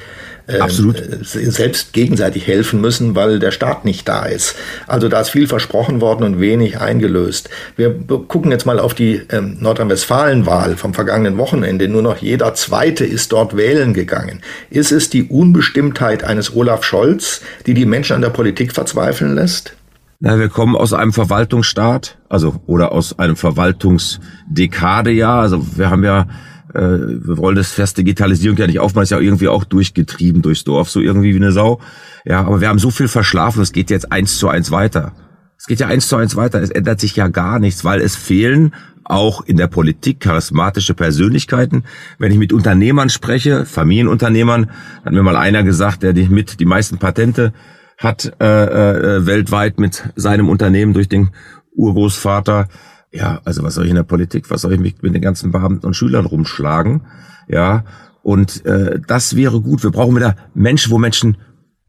Absolut. 0.61 1.03
selbst 1.23 1.93
gegenseitig 1.93 2.47
helfen 2.47 2.81
müssen, 2.81 3.17
weil 3.17 3.41
der 3.41 3.51
Staat 3.51 3.85
nicht 3.85 4.09
da 4.09 4.27
ist. 4.27 4.55
Also 4.87 5.09
da 5.09 5.21
ist 5.21 5.31
viel 5.31 5.49
versprochen 5.49 6.01
worden 6.01 6.23
und 6.23 6.41
wenig 6.41 6.81
eingelöst. 6.81 7.51
Wir 7.77 7.93
gucken 8.29 8.53
jetzt 8.53 8.65
mal 8.65 8.79
auf 8.79 8.95
die 8.95 9.23
ähm, 9.31 9.57
Nordrhein-Westfalen-Wahl 9.61 10.77
vom 10.77 10.95
vergangenen 10.95 11.37
Wochenende. 11.37 11.89
Nur 11.89 12.03
noch 12.03 12.19
jeder 12.19 12.55
Zweite 12.55 13.05
ist 13.05 13.33
dort 13.33 13.57
wählen 13.57 13.93
gegangen. 13.93 14.41
Ist 14.71 14.93
es 14.93 15.11
die 15.11 15.25
Unbestimmtheit 15.25 16.23
eines 16.23 16.55
Olaf 16.55 16.85
Scholz, 16.85 17.41
die 17.67 17.75
die 17.75 17.87
Menschen 17.87 18.15
an 18.15 18.23
der 18.23 18.31
Politik 18.31 18.73
verzweifeln 18.73 19.35
lässt? 19.35 19.75
Na, 20.19 20.39
wir 20.39 20.49
kommen 20.49 20.77
aus 20.77 20.95
einem 20.95 21.13
Verwaltungsstaat, 21.13 22.17
also 22.29 22.55
oder 22.67 22.93
aus 22.93 23.19
einem 23.19 23.35
Verwaltungsdekadejahr. 23.37 25.43
Also 25.43 25.67
wir 25.77 25.91
haben 25.91 26.05
ja, 26.05 26.27
äh, 26.77 27.27
wir 27.27 27.39
wollen 27.39 27.57
das 27.57 27.73
Fest 27.73 27.99
Digitalisierung 27.99 28.57
ja 28.59 28.67
nicht 28.67 28.81
aufmachen, 28.81 29.05
ist 29.05 29.11
ja 29.11 29.21
irgendwie 29.21 29.49
auch 29.49 29.65
durchgetrieben 29.65 30.43
durchs 30.43 30.65
Dorf, 30.65 30.91
so 30.91 31.01
irgendwie 31.01 31.33
wie 31.33 31.39
eine 31.39 31.53
Sau. 31.53 31.81
Ja, 32.25 32.45
aber 32.45 32.61
wir 32.61 32.69
haben 32.69 32.79
so 32.79 32.91
viel 32.91 33.09
verschlafen, 33.09 33.63
es 33.63 33.73
geht 33.73 33.91
jetzt 33.91 34.13
eins 34.13 34.39
zu 34.39 34.49
eins 34.49 34.71
weiter. 34.71 35.13
Es 35.59 35.67
geht 35.67 35.81
ja 35.81 35.87
eins 35.87 36.09
zu 36.09 36.17
eins 36.17 36.37
weiter, 36.37 36.61
es 36.61 36.71
ändert 36.71 37.01
sich 37.01 37.17
ja 37.17 37.29
gar 37.29 37.59
nichts, 37.59 37.85
weil 37.85 38.01
es 38.01 38.15
fehlen 38.15 38.75
auch 39.05 39.45
in 39.47 39.57
der 39.57 39.69
Politik 39.69 40.21
charismatische 40.21 40.95
Persönlichkeiten. 40.95 41.85
Wenn 42.19 42.33
ich 42.33 42.39
mit 42.39 42.53
Unternehmern 42.53 43.09
spreche, 43.09 43.65
Familienunternehmern, 43.65 44.71
hat 45.05 45.13
mir 45.13 45.23
mal 45.23 45.37
einer 45.37 45.63
gesagt, 45.63 46.03
der 46.03 46.13
mit 46.13 46.61
die 46.61 46.65
meisten 46.65 46.99
Patente 46.99 47.53
hat 47.99 48.33
äh, 48.41 48.45
äh, 48.45 49.27
weltweit 49.27 49.79
mit 49.79 50.11
seinem 50.17 50.49
Unternehmen 50.49 50.93
durch 50.93 51.09
den 51.09 51.31
Urgroßvater. 51.75 52.69
Ja, 53.13 53.41
also 53.45 53.63
was 53.63 53.75
soll 53.75 53.85
ich 53.85 53.91
in 53.91 53.97
der 53.97 54.03
Politik, 54.03 54.51
was 54.51 54.63
soll 54.63 54.75
ich 54.75 54.81
mich 54.81 55.01
mit 55.03 55.15
den 55.15 55.23
ganzen 55.23 55.53
Beamten 55.53 55.87
und 55.87 55.95
Schülern 55.95 56.27
rumschlagen? 56.27 57.03
Ja, 57.49 57.85
und 58.23 58.67
äh, 58.67 58.99
das 59.07 59.37
wäre 59.37 59.61
gut. 59.61 59.85
Wir 59.85 59.91
brauchen 59.91 60.17
wieder 60.17 60.35
Menschen, 60.53 60.91
wo 60.91 60.99
Menschen 60.99 61.37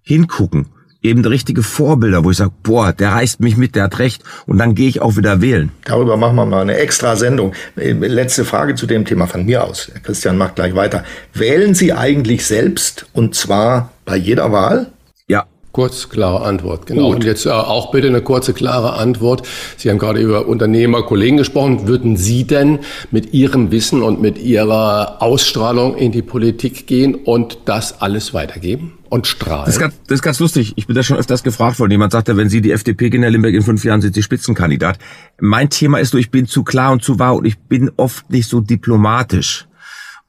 hingucken. 0.02 0.68
Eben 1.02 1.24
richtige 1.26 1.64
Vorbilder, 1.64 2.24
wo 2.24 2.32
ich 2.32 2.38
sage, 2.38 2.52
boah, 2.64 2.92
der 2.92 3.12
reißt 3.12 3.40
mich 3.40 3.56
mit, 3.58 3.76
der 3.76 3.84
hat 3.84 4.00
recht. 4.00 4.24
Und 4.46 4.58
dann 4.58 4.76
gehe 4.76 4.88
ich 4.90 5.02
auch 5.02 5.16
wieder 5.16 5.42
wählen. 5.42 5.72
Darüber 5.86 6.18
machen 6.18 6.36
wir 6.36 6.46
mal 6.46 6.62
eine 6.62 6.78
extra 6.78 7.16
Sendung. 7.16 7.54
Letzte 7.76 8.46
Frage 8.46 8.76
zu 8.76 8.88
dem 8.88 9.06
Thema 9.06 9.28
von 9.28 9.46
mir 9.46 9.64
aus. 9.64 9.92
Christian 10.04 10.38
macht 10.38 10.56
gleich 10.56 10.76
weiter. 10.76 11.04
Wählen 11.34 11.74
Sie 11.74 11.94
eigentlich 11.94 12.46
selbst 12.46 13.08
und 13.14 13.36
zwar 13.36 13.92
bei 14.06 14.18
jeder 14.18 14.52
Wahl? 14.52 14.92
Kurz, 15.78 16.10
klare 16.10 16.42
Antwort, 16.42 16.88
genau. 16.88 17.10
Gut. 17.10 17.18
Und 17.18 17.24
jetzt 17.24 17.46
äh, 17.46 17.52
auch 17.52 17.92
bitte 17.92 18.08
eine 18.08 18.24
kurze, 18.24 18.54
klare 18.54 18.94
Antwort. 18.94 19.48
Sie 19.78 19.92
haben 19.92 20.00
gerade 20.00 20.20
über 20.20 20.48
Unternehmer, 20.48 21.04
Kollegen 21.04 21.38
gesprochen. 21.38 21.88
Würden 21.88 22.18
Sie 22.18 22.46
denn 22.46 22.80
mit 23.12 23.32
Ihrem 23.36 23.70
Wissen 23.70 24.02
und 24.02 24.20
mit 24.20 24.40
Ihrer 24.40 25.22
Ausstrahlung 25.22 25.96
in 25.96 26.12
die 26.12 26.24
Politik 26.24 26.88
gehen 26.88 27.14
und 27.14 27.60
das 27.66 28.02
alles 28.02 28.34
weitergeben? 28.34 28.94
Und 29.10 29.28
strahlen. 29.28 29.66
Das 29.66 29.76
ist, 29.76 29.80
ganz, 29.80 29.94
das 30.08 30.16
ist 30.16 30.22
ganz 30.24 30.40
lustig. 30.40 30.74
Ich 30.78 30.88
bin 30.88 30.96
da 30.96 31.04
schon 31.04 31.18
öfters 31.18 31.44
gefragt 31.44 31.80
worden. 31.80 31.92
Jemand 31.92 32.12
sagte, 32.12 32.36
wenn 32.38 32.50
Sie 32.50 32.62
die 32.62 32.72
FDP 32.72 33.12
gehen, 33.12 33.22
Herr 33.22 33.30
Limberg, 33.30 33.54
in 33.54 33.62
fünf 33.62 33.86
Jahren 33.86 34.02
sind 34.02 34.16
Sie 34.16 34.24
Spitzenkandidat. 34.24 34.98
Mein 35.40 35.70
Thema 35.70 36.00
ist 36.00 36.10
so, 36.10 36.18
ich 36.18 36.32
bin 36.32 36.48
zu 36.48 36.64
klar 36.64 36.92
und 36.92 37.04
zu 37.04 37.20
wahr 37.20 37.36
und 37.36 37.46
ich 37.46 37.60
bin 37.60 37.92
oft 37.98 38.32
nicht 38.32 38.50
so 38.50 38.62
diplomatisch. 38.62 39.68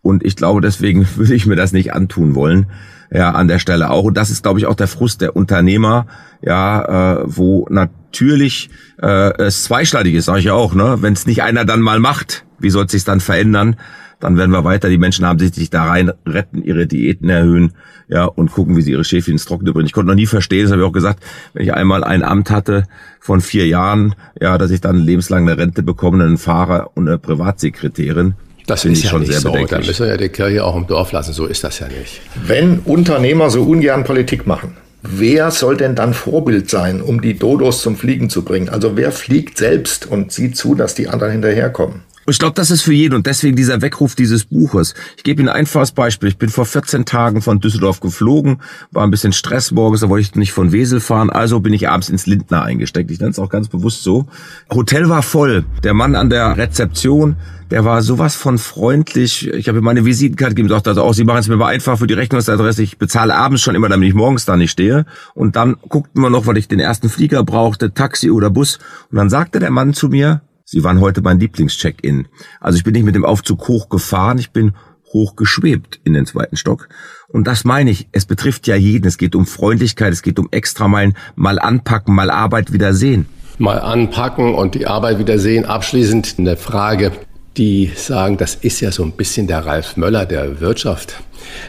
Und 0.02 0.26
ich 0.26 0.36
glaube, 0.36 0.60
deswegen 0.60 1.08
würde 1.16 1.34
ich 1.34 1.46
mir 1.46 1.56
das 1.56 1.72
nicht 1.72 1.94
antun 1.94 2.34
wollen 2.34 2.66
ja, 3.10 3.30
an 3.30 3.48
der 3.48 3.58
Stelle 3.58 3.90
auch. 3.90 4.04
Und 4.04 4.16
das 4.16 4.30
ist, 4.30 4.42
glaube 4.42 4.58
ich, 4.58 4.66
auch 4.66 4.74
der 4.74 4.88
Frust 4.88 5.20
der 5.20 5.36
Unternehmer, 5.36 6.06
ja, 6.42 7.20
äh, 7.20 7.22
wo 7.26 7.66
natürlich 7.70 8.70
äh, 9.00 9.36
es 9.38 9.64
zweischneidig 9.64 10.14
ist, 10.14 10.26
sage 10.26 10.40
ich 10.40 10.50
auch, 10.50 10.74
ne? 10.74 10.98
Wenn 11.00 11.12
es 11.12 11.26
nicht 11.26 11.42
einer 11.42 11.64
dann 11.64 11.80
mal 11.80 12.00
macht, 12.00 12.44
wie 12.58 12.70
soll 12.70 12.86
es 12.86 12.92
sich 12.92 13.04
dann 13.04 13.20
verändern? 13.20 13.76
Dann 14.20 14.36
werden 14.36 14.50
wir 14.50 14.64
weiter. 14.64 14.88
Die 14.88 14.98
Menschen 14.98 15.24
haben 15.24 15.38
sich 15.38 15.70
da 15.70 15.84
rein 15.84 16.10
retten, 16.26 16.62
ihre 16.62 16.86
Diäten 16.88 17.28
erhöhen, 17.28 17.72
ja, 18.08 18.24
und 18.24 18.50
gucken, 18.50 18.76
wie 18.76 18.82
sie 18.82 18.92
ihre 18.92 19.04
Schäfchen 19.04 19.34
ins 19.34 19.44
Trockene 19.44 19.72
bringen. 19.72 19.86
Ich 19.86 19.92
konnte 19.92 20.08
noch 20.08 20.16
nie 20.16 20.26
verstehen, 20.26 20.64
das 20.64 20.72
habe 20.72 20.82
ich 20.82 20.88
auch 20.88 20.92
gesagt, 20.92 21.22
wenn 21.52 21.62
ich 21.62 21.72
einmal 21.72 22.02
ein 22.02 22.24
Amt 22.24 22.50
hatte 22.50 22.84
von 23.20 23.40
vier 23.40 23.66
Jahren, 23.66 24.14
ja, 24.40 24.58
dass 24.58 24.70
ich 24.70 24.80
dann 24.80 24.96
lebenslang 24.96 25.48
eine 25.48 25.58
Rente 25.58 25.82
bekomme, 25.82 26.24
einen 26.24 26.38
Fahrer 26.38 26.90
und 26.94 27.06
eine 27.06 27.18
Privatsekretärin. 27.18 28.34
Das 28.68 28.84
ist 28.84 29.02
ja 29.02 29.10
schon 29.10 29.20
nicht 29.20 29.32
sehr 29.32 29.40
so. 29.40 29.50
Bedenklich. 29.50 29.70
Dann 29.70 29.86
müssen 29.86 30.04
wir 30.04 30.10
ja 30.12 30.16
die 30.18 30.28
Kirche 30.28 30.64
auch 30.64 30.76
im 30.76 30.86
Dorf 30.86 31.10
lassen. 31.12 31.32
So 31.32 31.46
ist 31.46 31.64
das 31.64 31.78
ja 31.78 31.88
nicht. 31.88 32.20
Wenn 32.46 32.80
Unternehmer 32.80 33.48
so 33.50 33.62
ungern 33.62 34.04
Politik 34.04 34.46
machen, 34.46 34.76
wer 35.02 35.50
soll 35.50 35.76
denn 35.76 35.94
dann 35.94 36.12
Vorbild 36.12 36.68
sein, 36.68 37.00
um 37.00 37.22
die 37.22 37.38
Dodos 37.38 37.80
zum 37.80 37.96
Fliegen 37.96 38.28
zu 38.28 38.44
bringen? 38.44 38.68
Also 38.68 38.96
wer 38.96 39.10
fliegt 39.10 39.56
selbst 39.56 40.06
und 40.06 40.32
sieht 40.32 40.56
zu, 40.56 40.74
dass 40.74 40.94
die 40.94 41.08
anderen 41.08 41.32
hinterherkommen? 41.32 42.02
Ich 42.30 42.38
glaube, 42.38 42.54
das 42.54 42.70
ist 42.70 42.82
für 42.82 42.92
jeden 42.92 43.14
und 43.14 43.26
deswegen 43.26 43.56
dieser 43.56 43.80
Weckruf 43.80 44.14
dieses 44.14 44.44
Buches. 44.44 44.94
Ich 45.16 45.24
gebe 45.24 45.40
Ihnen 45.40 45.48
ein 45.48 45.56
einfaches 45.56 45.92
Beispiel. 45.92 46.28
Ich 46.28 46.38
bin 46.38 46.48
vor 46.48 46.66
14 46.66 47.04
Tagen 47.04 47.42
von 47.42 47.60
Düsseldorf 47.60 48.00
geflogen, 48.00 48.60
war 48.90 49.04
ein 49.04 49.10
bisschen 49.10 49.32
Stress 49.32 49.70
morgens, 49.70 50.00
da 50.00 50.08
wollte 50.08 50.22
ich 50.22 50.34
nicht 50.34 50.52
von 50.52 50.72
Wesel 50.72 51.00
fahren, 51.00 51.30
also 51.30 51.60
bin 51.60 51.72
ich 51.72 51.88
abends 51.88 52.08
ins 52.08 52.26
Lindner 52.26 52.62
eingesteckt. 52.62 53.10
Ich 53.10 53.18
nenne 53.18 53.30
es 53.30 53.38
auch 53.38 53.48
ganz 53.48 53.68
bewusst 53.68 54.02
so. 54.02 54.26
Hotel 54.70 55.08
war 55.08 55.22
voll. 55.22 55.64
Der 55.82 55.94
Mann 55.94 56.14
an 56.14 56.30
der 56.30 56.56
Rezeption, 56.56 57.36
der 57.70 57.84
war 57.84 58.02
sowas 58.02 58.34
von 58.34 58.58
freundlich. 58.58 59.46
Ich 59.48 59.68
habe 59.68 59.78
ihm 59.78 59.84
meine 59.84 60.04
Visitenkarte 60.04 60.54
gegeben, 60.54 60.68
sagte 60.68 60.90
also 60.90 61.02
auch, 61.02 61.12
Sie 61.12 61.24
machen 61.24 61.40
es 61.40 61.48
mir 61.48 61.56
mal 61.56 61.68
einfach 61.68 61.98
für 61.98 62.06
die 62.06 62.14
Rechnungsadresse. 62.14 62.82
Ich 62.82 62.98
bezahle 62.98 63.34
abends 63.34 63.62
schon 63.62 63.74
immer, 63.74 63.88
damit 63.88 64.08
ich 64.08 64.14
morgens 64.14 64.44
da 64.46 64.56
nicht 64.56 64.70
stehe. 64.70 65.04
Und 65.34 65.56
dann 65.56 65.76
guckten 65.88 66.22
wir 66.22 66.30
noch, 66.30 66.46
weil 66.46 66.56
ich 66.56 66.68
den 66.68 66.80
ersten 66.80 67.08
Flieger 67.08 67.44
brauchte, 67.44 67.92
Taxi 67.92 68.30
oder 68.30 68.50
Bus. 68.50 68.78
Und 69.10 69.18
dann 69.18 69.28
sagte 69.28 69.58
der 69.58 69.70
Mann 69.70 69.92
zu 69.92 70.08
mir, 70.08 70.40
Sie 70.70 70.84
waren 70.84 71.00
heute 71.00 71.22
mein 71.22 71.40
Lieblingscheck-in. 71.40 72.28
Also 72.60 72.76
ich 72.76 72.84
bin 72.84 72.92
nicht 72.92 73.06
mit 73.06 73.14
dem 73.14 73.24
Aufzug 73.24 73.68
hoch 73.68 73.88
gefahren, 73.88 74.36
ich 74.36 74.50
bin 74.50 74.74
hoch 75.14 75.34
geschwebt 75.34 75.98
in 76.04 76.12
den 76.12 76.26
zweiten 76.26 76.58
Stock. 76.58 76.90
Und 77.26 77.46
das 77.46 77.64
meine 77.64 77.90
ich, 77.90 78.10
es 78.12 78.26
betrifft 78.26 78.66
ja 78.66 78.76
jeden. 78.76 79.06
Es 79.06 79.16
geht 79.16 79.34
um 79.34 79.46
Freundlichkeit, 79.46 80.12
es 80.12 80.20
geht 80.20 80.38
um 80.38 80.48
Extrameilen, 80.50 81.16
mal 81.36 81.58
anpacken, 81.58 82.14
mal 82.14 82.30
Arbeit 82.30 82.70
wieder 82.70 82.92
sehen. 82.92 83.24
Mal 83.56 83.80
anpacken 83.80 84.54
und 84.54 84.74
die 84.74 84.86
Arbeit 84.86 85.18
wieder 85.18 85.38
sehen. 85.38 85.64
Abschließend 85.64 86.34
eine 86.36 86.58
Frage, 86.58 87.12
die 87.56 87.90
sagen, 87.96 88.36
das 88.36 88.54
ist 88.54 88.80
ja 88.80 88.92
so 88.92 89.02
ein 89.02 89.12
bisschen 89.12 89.46
der 89.46 89.66
Ralf 89.66 89.96
Möller 89.96 90.26
der 90.26 90.60
Wirtschaft. 90.60 91.14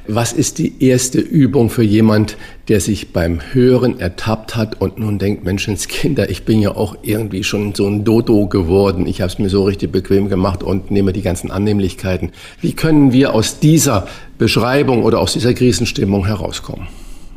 Was 0.08 0.34
ist 0.34 0.58
die 0.58 0.84
erste 0.84 1.20
Übung 1.20 1.70
für 1.70 1.84
jemand, 1.84 2.38
der 2.68 2.80
sich 2.80 3.13
beim 3.13 3.39
Hören 3.54 4.00
ertappt 4.00 4.56
hat 4.56 4.82
und 4.82 5.00
nun 5.00 5.18
denkt, 5.18 5.44
Menschenskinder, 5.44 6.30
ich 6.30 6.44
bin 6.44 6.62
ja 6.62 6.76
auch 6.76 6.98
irgendwie 7.02 7.44
schon 7.44 7.74
so 7.74 7.88
ein 7.88 8.04
Dodo 8.04 8.48
geworden. 8.48 9.08
Ich 9.08 9.22
habe 9.22 9.32
es 9.32 9.39
mir 9.39 9.50
so 9.50 9.63
richtig 9.63 9.92
bequem 9.92 10.30
gemacht 10.30 10.63
und 10.63 10.92
nehme 10.92 11.13
die 11.13 11.22
ganzen 11.22 11.50
Annehmlichkeiten. 11.50 12.32
Wie 12.62 12.74
können 12.74 13.12
wir 13.12 13.34
aus 13.34 13.60
dieser 13.60 14.08
Beschreibung 14.38 15.04
oder 15.04 15.20
aus 15.20 15.34
dieser 15.34 15.54
Krisenstimmung 15.54 16.26
herauskommen? 16.26 16.88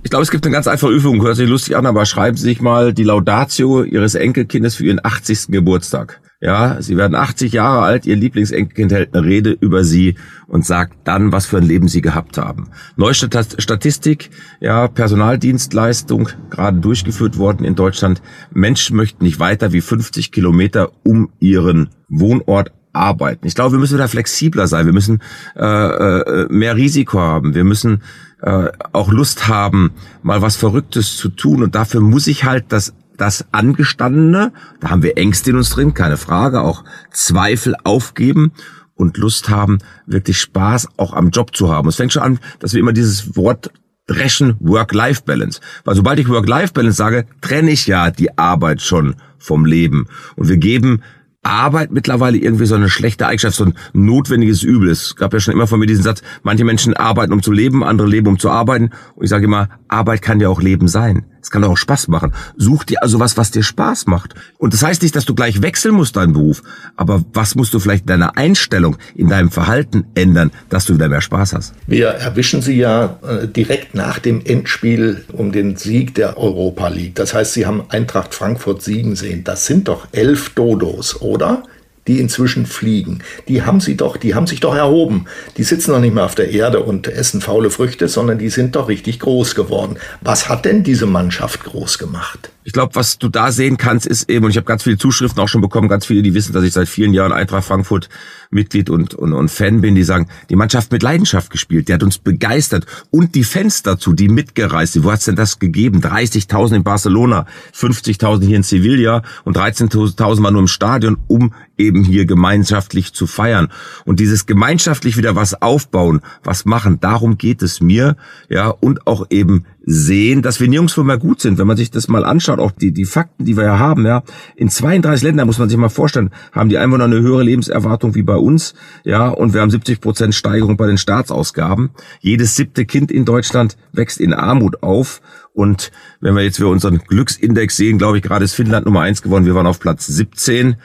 Ich 0.05 0.11
glaube, 0.11 0.25
es 0.25 0.31
gibt 0.31 0.45
eine 0.45 0.53
ganz 0.53 0.67
einfache 0.67 0.91
Übung, 0.91 1.23
hört 1.23 1.37
sich 1.37 1.49
lustig 1.49 1.77
an, 1.77 1.87
aber 1.87 2.05
schreiben 2.07 2.37
Sie 2.37 2.43
sich 2.43 2.61
mal 2.61 2.93
die 2.93 3.05
Laudatio 3.05 3.85
Ihres 3.85 4.17
Enkelkindes 4.17 4.75
für 4.75 4.85
Ihren 4.85 5.01
80. 5.03 5.47
Geburtstag. 5.49 6.21
Ja, 6.43 6.83
Sie 6.83 6.97
werden 6.97 7.15
80 7.15 7.53
Jahre 7.53 7.83
alt, 7.83 8.05
Ihr 8.05 8.17
Lieblingsenkelkind 8.17 8.91
hält 8.91 9.15
eine 9.15 9.25
Rede 9.25 9.57
über 9.61 9.85
Sie 9.85 10.17
und 10.49 10.67
sagt 10.67 10.95
dann, 11.05 11.31
was 11.31 11.47
für 11.47 11.59
ein 11.59 11.63
Leben 11.63 11.87
Sie 11.87 12.03
gehabt 12.03 12.37
haben. 12.37 12.69
Neueste 12.97 13.31
Statistik, 13.59 14.31
ja, 14.59 14.89
Personaldienstleistung, 14.89 16.31
gerade 16.51 16.81
durchgeführt 16.81 17.39
worden 17.39 17.65
in 17.65 17.77
Deutschland. 17.77 18.23
Menschen 18.53 18.97
möchten 18.97 19.23
nicht 19.23 19.39
weiter 19.39 19.73
wie 19.73 19.81
50 19.81 20.33
Kilometer 20.33 20.91
um 21.05 21.31
ihren 21.39 21.91
Wohnort 22.09 22.73
arbeiten. 22.93 23.47
Ich 23.47 23.55
glaube, 23.55 23.77
wir 23.77 23.79
müssen 23.79 23.95
wieder 23.95 24.09
flexibler 24.09 24.67
sein. 24.67 24.87
Wir 24.87 24.93
müssen 24.93 25.21
äh, 25.55 25.65
äh, 25.65 26.47
mehr 26.51 26.75
Risiko 26.75 27.21
haben. 27.21 27.55
Wir 27.55 27.65
müssen 27.65 28.03
äh, 28.43 28.69
auch 28.93 29.13
Lust 29.13 29.47
haben, 29.47 29.93
mal 30.23 30.43
was 30.43 30.57
Verrücktes 30.57 31.17
zu 31.17 31.29
tun. 31.29 31.63
Und 31.63 31.77
dafür 31.77 32.01
muss 32.01 32.27
ich 32.27 32.43
halt 32.43 32.65
das 32.71 32.95
das 33.17 33.45
Angestandene, 33.53 34.53
da 34.81 34.91
haben 34.91 35.03
wir 35.03 35.17
Ängste 35.17 35.51
in 35.51 35.57
uns 35.57 35.71
drin, 35.71 35.95
keine 35.95 36.17
Frage, 36.17 36.61
auch 36.61 36.85
Zweifel 37.11 37.75
aufgeben 37.85 38.53
und 38.95 39.17
Lust 39.17 39.49
haben, 39.49 39.79
wirklich 40.07 40.39
Spaß 40.39 40.89
auch 40.97 41.13
am 41.13 41.31
Job 41.31 41.57
zu 41.57 41.71
haben. 41.71 41.89
Es 41.89 41.97
fängt 41.97 42.13
schon 42.13 42.23
an, 42.23 42.39
dass 42.59 42.73
wir 42.73 42.81
immer 42.81 42.93
dieses 42.93 43.37
Wort 43.37 43.71
dreschen 44.07 44.57
Work-Life-Balance. 44.61 45.61
Weil 45.85 45.95
sobald 45.95 46.19
ich 46.19 46.29
Work-Life-Balance 46.29 46.97
sage, 46.97 47.27
trenne 47.41 47.71
ich 47.71 47.87
ja 47.87 48.11
die 48.11 48.37
Arbeit 48.37 48.83
schon 48.83 49.17
vom 49.39 49.65
Leben. 49.65 50.07
Und 50.37 50.49
wir 50.49 50.57
geben 50.57 51.03
Arbeit 51.43 51.91
mittlerweile 51.91 52.39
irgendwie 52.39 52.67
so 52.67 52.77
eine 52.77 52.89
schlechte 52.89 53.27
Eigenschaft, 53.27 53.57
so 53.57 53.65
ein 53.65 53.75
notwendiges 53.93 54.63
Übel. 54.63 54.91
Es 54.91 55.17
gab 55.17 55.33
ja 55.33 55.41
schon 55.41 55.55
immer 55.55 55.67
von 55.67 55.81
mir 55.81 55.87
diesen 55.87 56.05
Satz, 56.05 56.23
manche 56.43 56.65
Menschen 56.65 56.95
arbeiten, 56.95 57.33
um 57.33 57.43
zu 57.43 57.51
leben, 57.51 57.83
andere 57.83 58.07
leben, 58.07 58.29
um 58.29 58.39
zu 58.39 58.51
arbeiten. 58.51 58.91
Und 59.17 59.25
ich 59.25 59.31
sage 59.31 59.47
immer, 59.47 59.69
Arbeit 59.89 60.23
kann 60.23 60.41
ja 60.41 60.49
auch 60.49 60.63
Leben 60.63 60.87
sein. 60.87 61.25
Es 61.43 61.51
kann 61.51 61.63
doch 61.63 61.71
auch 61.71 61.77
Spaß 61.77 62.09
machen. 62.09 62.33
Such 62.57 62.85
dir 62.85 63.03
also 63.03 63.19
was, 63.19 63.37
was 63.37 63.51
dir 63.51 63.63
Spaß 63.63 64.07
macht. 64.07 64.35
Und 64.59 64.73
das 64.73 64.83
heißt 64.83 65.03
nicht, 65.03 65.17
dass 65.17 65.25
du 65.25 65.35
gleich 65.35 65.61
wechseln 65.61 65.95
musst, 65.95 66.17
deinen 66.17 66.33
Beruf. 66.33 66.63
Aber 66.97 67.25
was 67.33 67.55
musst 67.57 67.75
du 67.75 67.81
vielleicht 67.81 68.03
in 68.03 68.09
deiner 68.09 68.37
Einstellung, 68.37 68.97
in 69.15 69.29
deinem 69.29 69.51
Verhalten 69.51 70.05
ändern, 70.15 70.53
dass 70.69 70.87
du 70.87 70.95
wieder 70.95 71.09
mehr 71.09 71.21
Spaß 71.21 71.55
hast? 71.55 71.75
Wir 71.87 72.09
erwischen 72.09 72.63
Sie 72.63 72.77
ja 72.77 73.19
äh, 73.23 73.49
direkt 73.49 73.95
nach 73.95 74.21
dem 74.21 74.45
Endspiel 74.45 75.25
um 75.33 75.53
den 75.53 75.77
Sieg 75.77 76.15
der 76.15 76.39
Europa 76.39 76.89
League. 76.89 77.17
Das 77.17 77.35
heißt, 77.35 77.55
Sie 77.55 77.67
haben 77.67 77.83
Eintracht 77.89 78.35
Frankfurt 78.35 78.83
siegen 78.83 79.17
sehen. 79.17 79.43
Das 79.45 79.67
sind 79.67 79.89
doch 79.89 80.07
elf 80.13 80.51
Dodos, 80.51 81.21
oder? 81.21 81.65
Die 82.09 82.21
inzwischen 82.21 82.67
fliegen, 82.67 83.23
die 83.49 83.63
haben 83.63 83.81
sie 83.81 83.97
doch, 83.97 84.17
die 84.17 84.35
haben 84.35 84.47
sich 84.47 84.61
doch 84.61 84.75
erhoben. 84.75 85.27
Die 85.57 85.63
sitzen 85.63 85.93
doch 85.93 86.01
nicht 86.01 86.15
mehr 86.15 86.25
auf 86.25 86.35
der 86.35 86.51
Erde 86.51 86.81
und 86.81 87.07
essen 87.07 87.41
faule 87.41 87.71
Früchte, 87.71 88.09
sondern 88.09 88.39
die 88.39 88.49
sind 88.49 88.77
doch 88.77 88.89
richtig 88.89 89.21
groß 89.21 89.55
geworden. 89.55 89.97
Was 90.21 90.49
hat 90.49 90.65
denn 90.65 90.83
diese 90.83 91.07
Mannschaft 91.07 91.65
groß 91.65 91.99
gemacht? 91.99 92.51
Ich 92.65 92.73
glaube, 92.73 92.95
was 92.95 93.19
du 93.19 93.29
da 93.29 93.51
sehen 93.51 93.77
kannst, 93.77 94.07
ist 94.07 94.31
eben, 94.31 94.45
und 94.45 94.53
ich 94.53 94.57
habe 94.57 94.67
ganz 94.67 94.85
viele 94.85 94.97
Zuschriften 94.97 95.43
auch 95.43 95.49
schon 95.49 95.61
bekommen, 95.61 95.89
ganz 95.89 96.07
viele, 96.07 96.23
die 96.23 96.35
wissen, 96.35 96.53
dass 96.53 96.63
ich 96.63 96.73
seit 96.73 96.89
vielen 96.89 97.13
Jahren 97.13 97.33
Eintracht 97.33 97.65
Frankfurt 97.65 98.09
Mitglied 98.51 98.89
und, 98.89 99.15
und, 99.15 99.33
und 99.33 99.51
Fan 99.51 99.81
bin, 99.81 99.95
die 99.95 100.05
sagen, 100.05 100.29
die 100.49 100.57
Mannschaft 100.57 100.93
mit 100.93 101.03
Leidenschaft 101.03 101.51
gespielt, 101.51 101.89
die 101.89 101.95
hat 101.95 102.03
uns 102.03 102.19
begeistert. 102.19 102.87
Und 103.11 103.35
die 103.35 103.45
Fans 103.45 103.83
dazu, 103.83 104.13
die 104.13 104.29
mitgereist 104.29 104.93
sind. 104.93 105.05
Wo 105.05 105.11
hat's 105.11 105.25
denn 105.25 105.37
das 105.37 105.59
gegeben? 105.59 106.01
30.000 106.01 106.77
in 106.77 106.85
Barcelona, 106.85 107.47
50.000 107.75 108.45
hier 108.45 108.57
in 108.57 108.63
Sevilla 108.63 109.23
und 109.45 109.57
13.000 109.57 110.43
waren 110.43 110.53
nur 110.53 110.63
im 110.63 110.69
Stadion, 110.69 111.19
um 111.27 111.55
eben 111.83 112.05
hier 112.05 112.25
gemeinschaftlich 112.25 113.13
zu 113.13 113.27
feiern. 113.27 113.69
Und 114.05 114.21
dieses 114.21 114.47
gemeinschaftlich 114.47 115.17
wieder 115.17 115.37
was 115.37 115.61
aufbauen, 115.61 116.21
was 116.43 116.65
machen, 116.65 117.01
darum 117.01 117.37
geht 117.37 117.63
es 117.63 117.81
mir, 117.81 118.17
ja, 118.49 118.69
und 118.69 119.07
auch 119.07 119.27
eben 119.31 119.65
sehen, 119.85 120.43
dass 120.43 120.61
wir 120.61 120.69
nirgendwo 120.69 121.03
mehr 121.03 121.19
gut 121.19 121.41
sind. 121.41 121.59
Wenn 121.59 121.67
man 121.67 121.77
sich 121.77 121.91
das 121.91 122.09
mal 122.09 122.25
anschaut, 122.25 122.61
auch 122.61 122.71
die, 122.71 122.93
die 122.93 123.05
Fakten, 123.05 123.45
die 123.45 123.57
wir 123.57 123.65
ja 123.65 123.79
haben, 123.79 124.07
ja, 124.07 124.23
in 124.57 124.69
32 124.69 125.25
Ländern 125.25 125.47
muss 125.47 125.59
man 125.59 125.69
sich 125.69 125.79
mal 125.79 125.89
vorstellen, 125.89 126.31
haben 126.53 126.69
die 126.69 126.79
Einwohner 126.79 127.05
eine 127.05 127.21
höhere 127.21 127.43
Lebenserwartung 127.43 128.15
wie 128.15 128.23
bei 128.23 128.37
uns, 128.37 128.75
ja, 129.05 129.29
und 129.29 129.55
wir 129.55 129.61
haben 129.61 129.71
70 129.71 130.01
Prozent 130.01 130.35
Steigerung 130.35 130.77
bei 130.77 130.87
den 130.87 130.99
Staatsausgaben. 130.99 131.91
Jedes 132.21 132.55
siebte 132.55 132.85
Kind 132.85 133.11
in 133.11 133.25
Deutschland 133.25 133.77
wächst 133.93 134.21
in 134.21 134.33
Armut 134.33 134.83
auf. 134.83 135.21
Und 135.55 135.91
wenn 136.21 136.35
wir 136.35 136.43
jetzt 136.43 136.57
für 136.57 136.69
unseren 136.69 136.99
Glücksindex 136.99 137.77
sehen, 137.77 137.99
glaube 137.99 138.19
ich, 138.19 138.23
gerade 138.23 138.45
ist 138.45 138.55
Finnland 138.55 138.87
Nummer 138.87 139.01
eins 139.01 139.23
geworden. 139.23 139.45
Wir 139.45 139.55
waren 139.55 139.67
auf 139.67 139.81
Platz 139.81 140.07
17. 140.07 140.77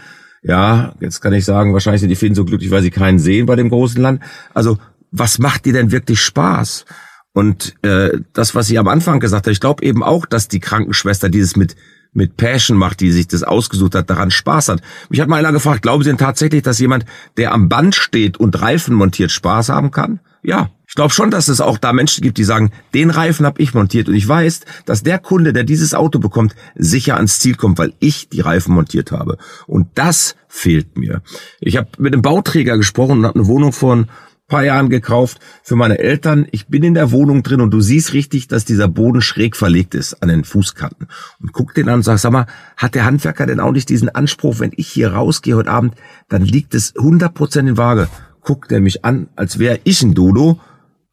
Ja, 0.47 0.93
jetzt 1.01 1.19
kann 1.21 1.33
ich 1.33 1.43
sagen, 1.43 1.73
wahrscheinlich 1.73 1.99
sind 1.99 2.09
die 2.09 2.15
Finnen 2.15 2.35
so 2.35 2.45
glücklich, 2.45 2.71
weil 2.71 2.81
sie 2.81 2.89
keinen 2.89 3.19
sehen 3.19 3.45
bei 3.45 3.57
dem 3.57 3.69
großen 3.69 4.01
Land. 4.01 4.21
Also, 4.53 4.77
was 5.11 5.39
macht 5.39 5.65
dir 5.65 5.73
denn 5.73 5.91
wirklich 5.91 6.21
Spaß? 6.21 6.85
Und 7.33 7.75
äh, 7.83 8.19
das, 8.31 8.55
was 8.55 8.67
sie 8.67 8.79
am 8.79 8.87
Anfang 8.87 9.19
gesagt 9.19 9.45
hat, 9.45 9.51
ich 9.51 9.59
glaube 9.59 9.83
eben 9.83 10.03
auch, 10.03 10.25
dass 10.25 10.47
die 10.47 10.61
Krankenschwester 10.61 11.29
dieses 11.29 11.55
mit 11.55 11.75
mit 12.13 12.37
Passion 12.37 12.77
macht, 12.77 13.01
die 13.01 13.11
sich 13.11 13.27
das 13.27 13.43
ausgesucht 13.43 13.93
hat, 13.93 14.09
daran 14.09 14.31
Spaß 14.31 14.69
hat. 14.69 14.81
Mich 15.09 15.19
hat 15.19 15.27
mal 15.27 15.37
einer 15.37 15.51
gefragt, 15.51 15.83
glauben 15.83 16.03
Sie 16.03 16.09
denn 16.09 16.17
tatsächlich, 16.17 16.63
dass 16.63 16.79
jemand, 16.79 17.05
der 17.35 17.53
am 17.53 17.69
Band 17.69 17.93
steht 17.93 18.37
und 18.37 18.59
Reifen 18.59 18.95
montiert, 18.95 19.31
Spaß 19.31 19.69
haben 19.69 19.91
kann? 19.91 20.19
Ja, 20.41 20.71
ich 20.87 20.95
glaube 20.95 21.13
schon, 21.13 21.31
dass 21.31 21.49
es 21.49 21.61
auch 21.61 21.77
da 21.77 21.91
Menschen 21.91 22.21
gibt, 22.21 22.37
die 22.37 22.43
sagen, 22.43 22.71
den 22.93 23.09
Reifen 23.09 23.45
habe 23.45 23.61
ich 23.61 23.73
montiert 23.73 24.07
und 24.07 24.15
ich 24.15 24.27
weiß, 24.27 24.61
dass 24.85 25.03
der 25.03 25.19
Kunde, 25.19 25.51
der 25.53 25.63
dieses 25.63 25.93
Auto 25.93 26.19
bekommt, 26.19 26.55
sicher 26.75 27.17
ans 27.17 27.39
Ziel 27.39 27.55
kommt, 27.55 27.77
weil 27.77 27.93
ich 27.99 28.29
die 28.29 28.41
Reifen 28.41 28.73
montiert 28.73 29.11
habe. 29.11 29.37
Und 29.67 29.89
das 29.95 30.35
fehlt 30.47 30.97
mir. 30.97 31.21
Ich 31.59 31.75
habe 31.77 31.89
mit 31.97 32.13
einem 32.13 32.21
Bauträger 32.21 32.77
gesprochen 32.77 33.19
und 33.19 33.25
habe 33.25 33.39
eine 33.39 33.47
Wohnung 33.47 33.73
von 33.73 34.07
paar 34.47 34.63
Jahren 34.63 34.89
gekauft 34.89 35.39
für 35.61 35.75
meine 35.75 35.99
Eltern. 35.99 36.47
Ich 36.51 36.67
bin 36.67 36.83
in 36.83 36.93
der 36.93 37.11
Wohnung 37.11 37.43
drin 37.43 37.59
und 37.59 37.71
du 37.71 37.81
siehst 37.81 38.13
richtig, 38.13 38.47
dass 38.47 38.63
dieser 38.63 38.87
Boden 38.87 39.21
schräg 39.21 39.57
verlegt 39.57 39.93
ist 39.93 40.23
an 40.23 40.29
den 40.29 40.45
Fußkanten. 40.45 41.07
Und 41.41 41.51
guck 41.51 41.73
den 41.73 41.89
an 41.89 41.95
und 41.95 42.03
sag, 42.03 42.17
sag 42.17 42.31
mal, 42.31 42.47
hat 42.77 42.95
der 42.95 43.05
Handwerker 43.05 43.45
denn 43.45 43.59
auch 43.59 43.73
nicht 43.73 43.89
diesen 43.89 44.09
Anspruch, 44.09 44.59
wenn 44.59 44.71
ich 44.75 44.87
hier 44.87 45.13
rausgehe 45.13 45.55
heute 45.55 45.69
Abend, 45.69 45.95
dann 46.29 46.43
liegt 46.43 46.73
es 46.73 46.95
100% 46.95 47.59
in 47.59 47.77
Waage. 47.77 48.07
Guckt 48.41 48.71
er 48.71 48.79
mich 48.79 49.03
an, 49.03 49.27
als 49.35 49.59
wäre 49.59 49.79
ich 49.83 50.01
ein 50.01 50.13
Dodo. 50.13 50.59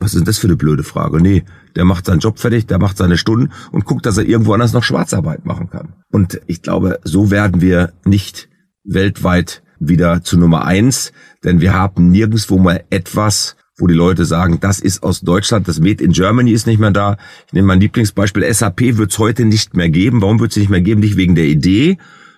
Was 0.05 0.13
ist 0.13 0.19
denn 0.19 0.27
das 0.27 0.37
für 0.37 0.49
eine 0.49 0.57
blöde 0.57 0.83
Frage? 0.83 1.19
Nee, 1.19 1.45
der 1.77 1.87
macht 1.87 2.05
seinen 2.05 2.19
Job 2.19 2.39
fertig, 2.39 2.67
der 2.67 2.79
macht 2.79 2.99
seine 2.99 3.17
Stunden 3.17 3.49
und 3.73 3.87
guckt, 3.87 4.05
dass 4.05 4.19
er 4.19 4.27
irgendwo 4.27 4.53
anders 4.53 4.75
noch 4.75 4.83
Schwarzarbeit 4.83 5.47
machen 5.47 5.71
kann. 5.71 5.95
Und 6.13 6.43
ich 6.47 6.61
glaube, 6.61 7.01
so 7.05 7.31
werden 7.31 7.63
wir 7.63 7.95
nicht 8.05 8.51
weltweit 8.85 9.63
wieder 9.81 10.23
zu 10.23 10.37
Nummer 10.39 10.67
eins, 10.67 11.13
denn 11.43 11.63
wir 11.63 11.73
haben 11.73 12.11
nirgendswo 12.11 12.59
mal 12.59 12.85
etwas, 12.91 13.57
wo 13.79 13.87
die 13.87 13.95
Leute 13.95 14.27
sagen, 14.27 14.61
das 14.61 14.79
ist 14.79 15.03
aus 15.03 15.23
Deutschland, 15.23 15.69
das 15.69 15.81
Made 15.81 16.05
in 16.05 16.13
Germany 16.13 16.53
ist 16.53 16.67
nicht 16.67 16.81
mehr 16.81 16.91
da. 16.91 17.17
Ich 17.47 17.55
nehme 17.55 17.69
mein 17.69 17.81
Lieblingsbeispiel, 17.81 18.53
SAP 18.53 18.99
wird 18.99 19.11
es 19.11 19.19
heute 19.19 19.47
nicht 19.47 19.75
mehr 19.75 19.89
geben. 19.89 20.21
Warum 20.21 20.39
wird 20.39 20.51
es 20.51 20.59
nicht 20.59 20.69
mehr 20.69 20.83
geben? 20.83 21.01
Nicht 21.01 21.17
wegen 21.17 21.35
der 21.35 21.47
Idee, 21.47 21.97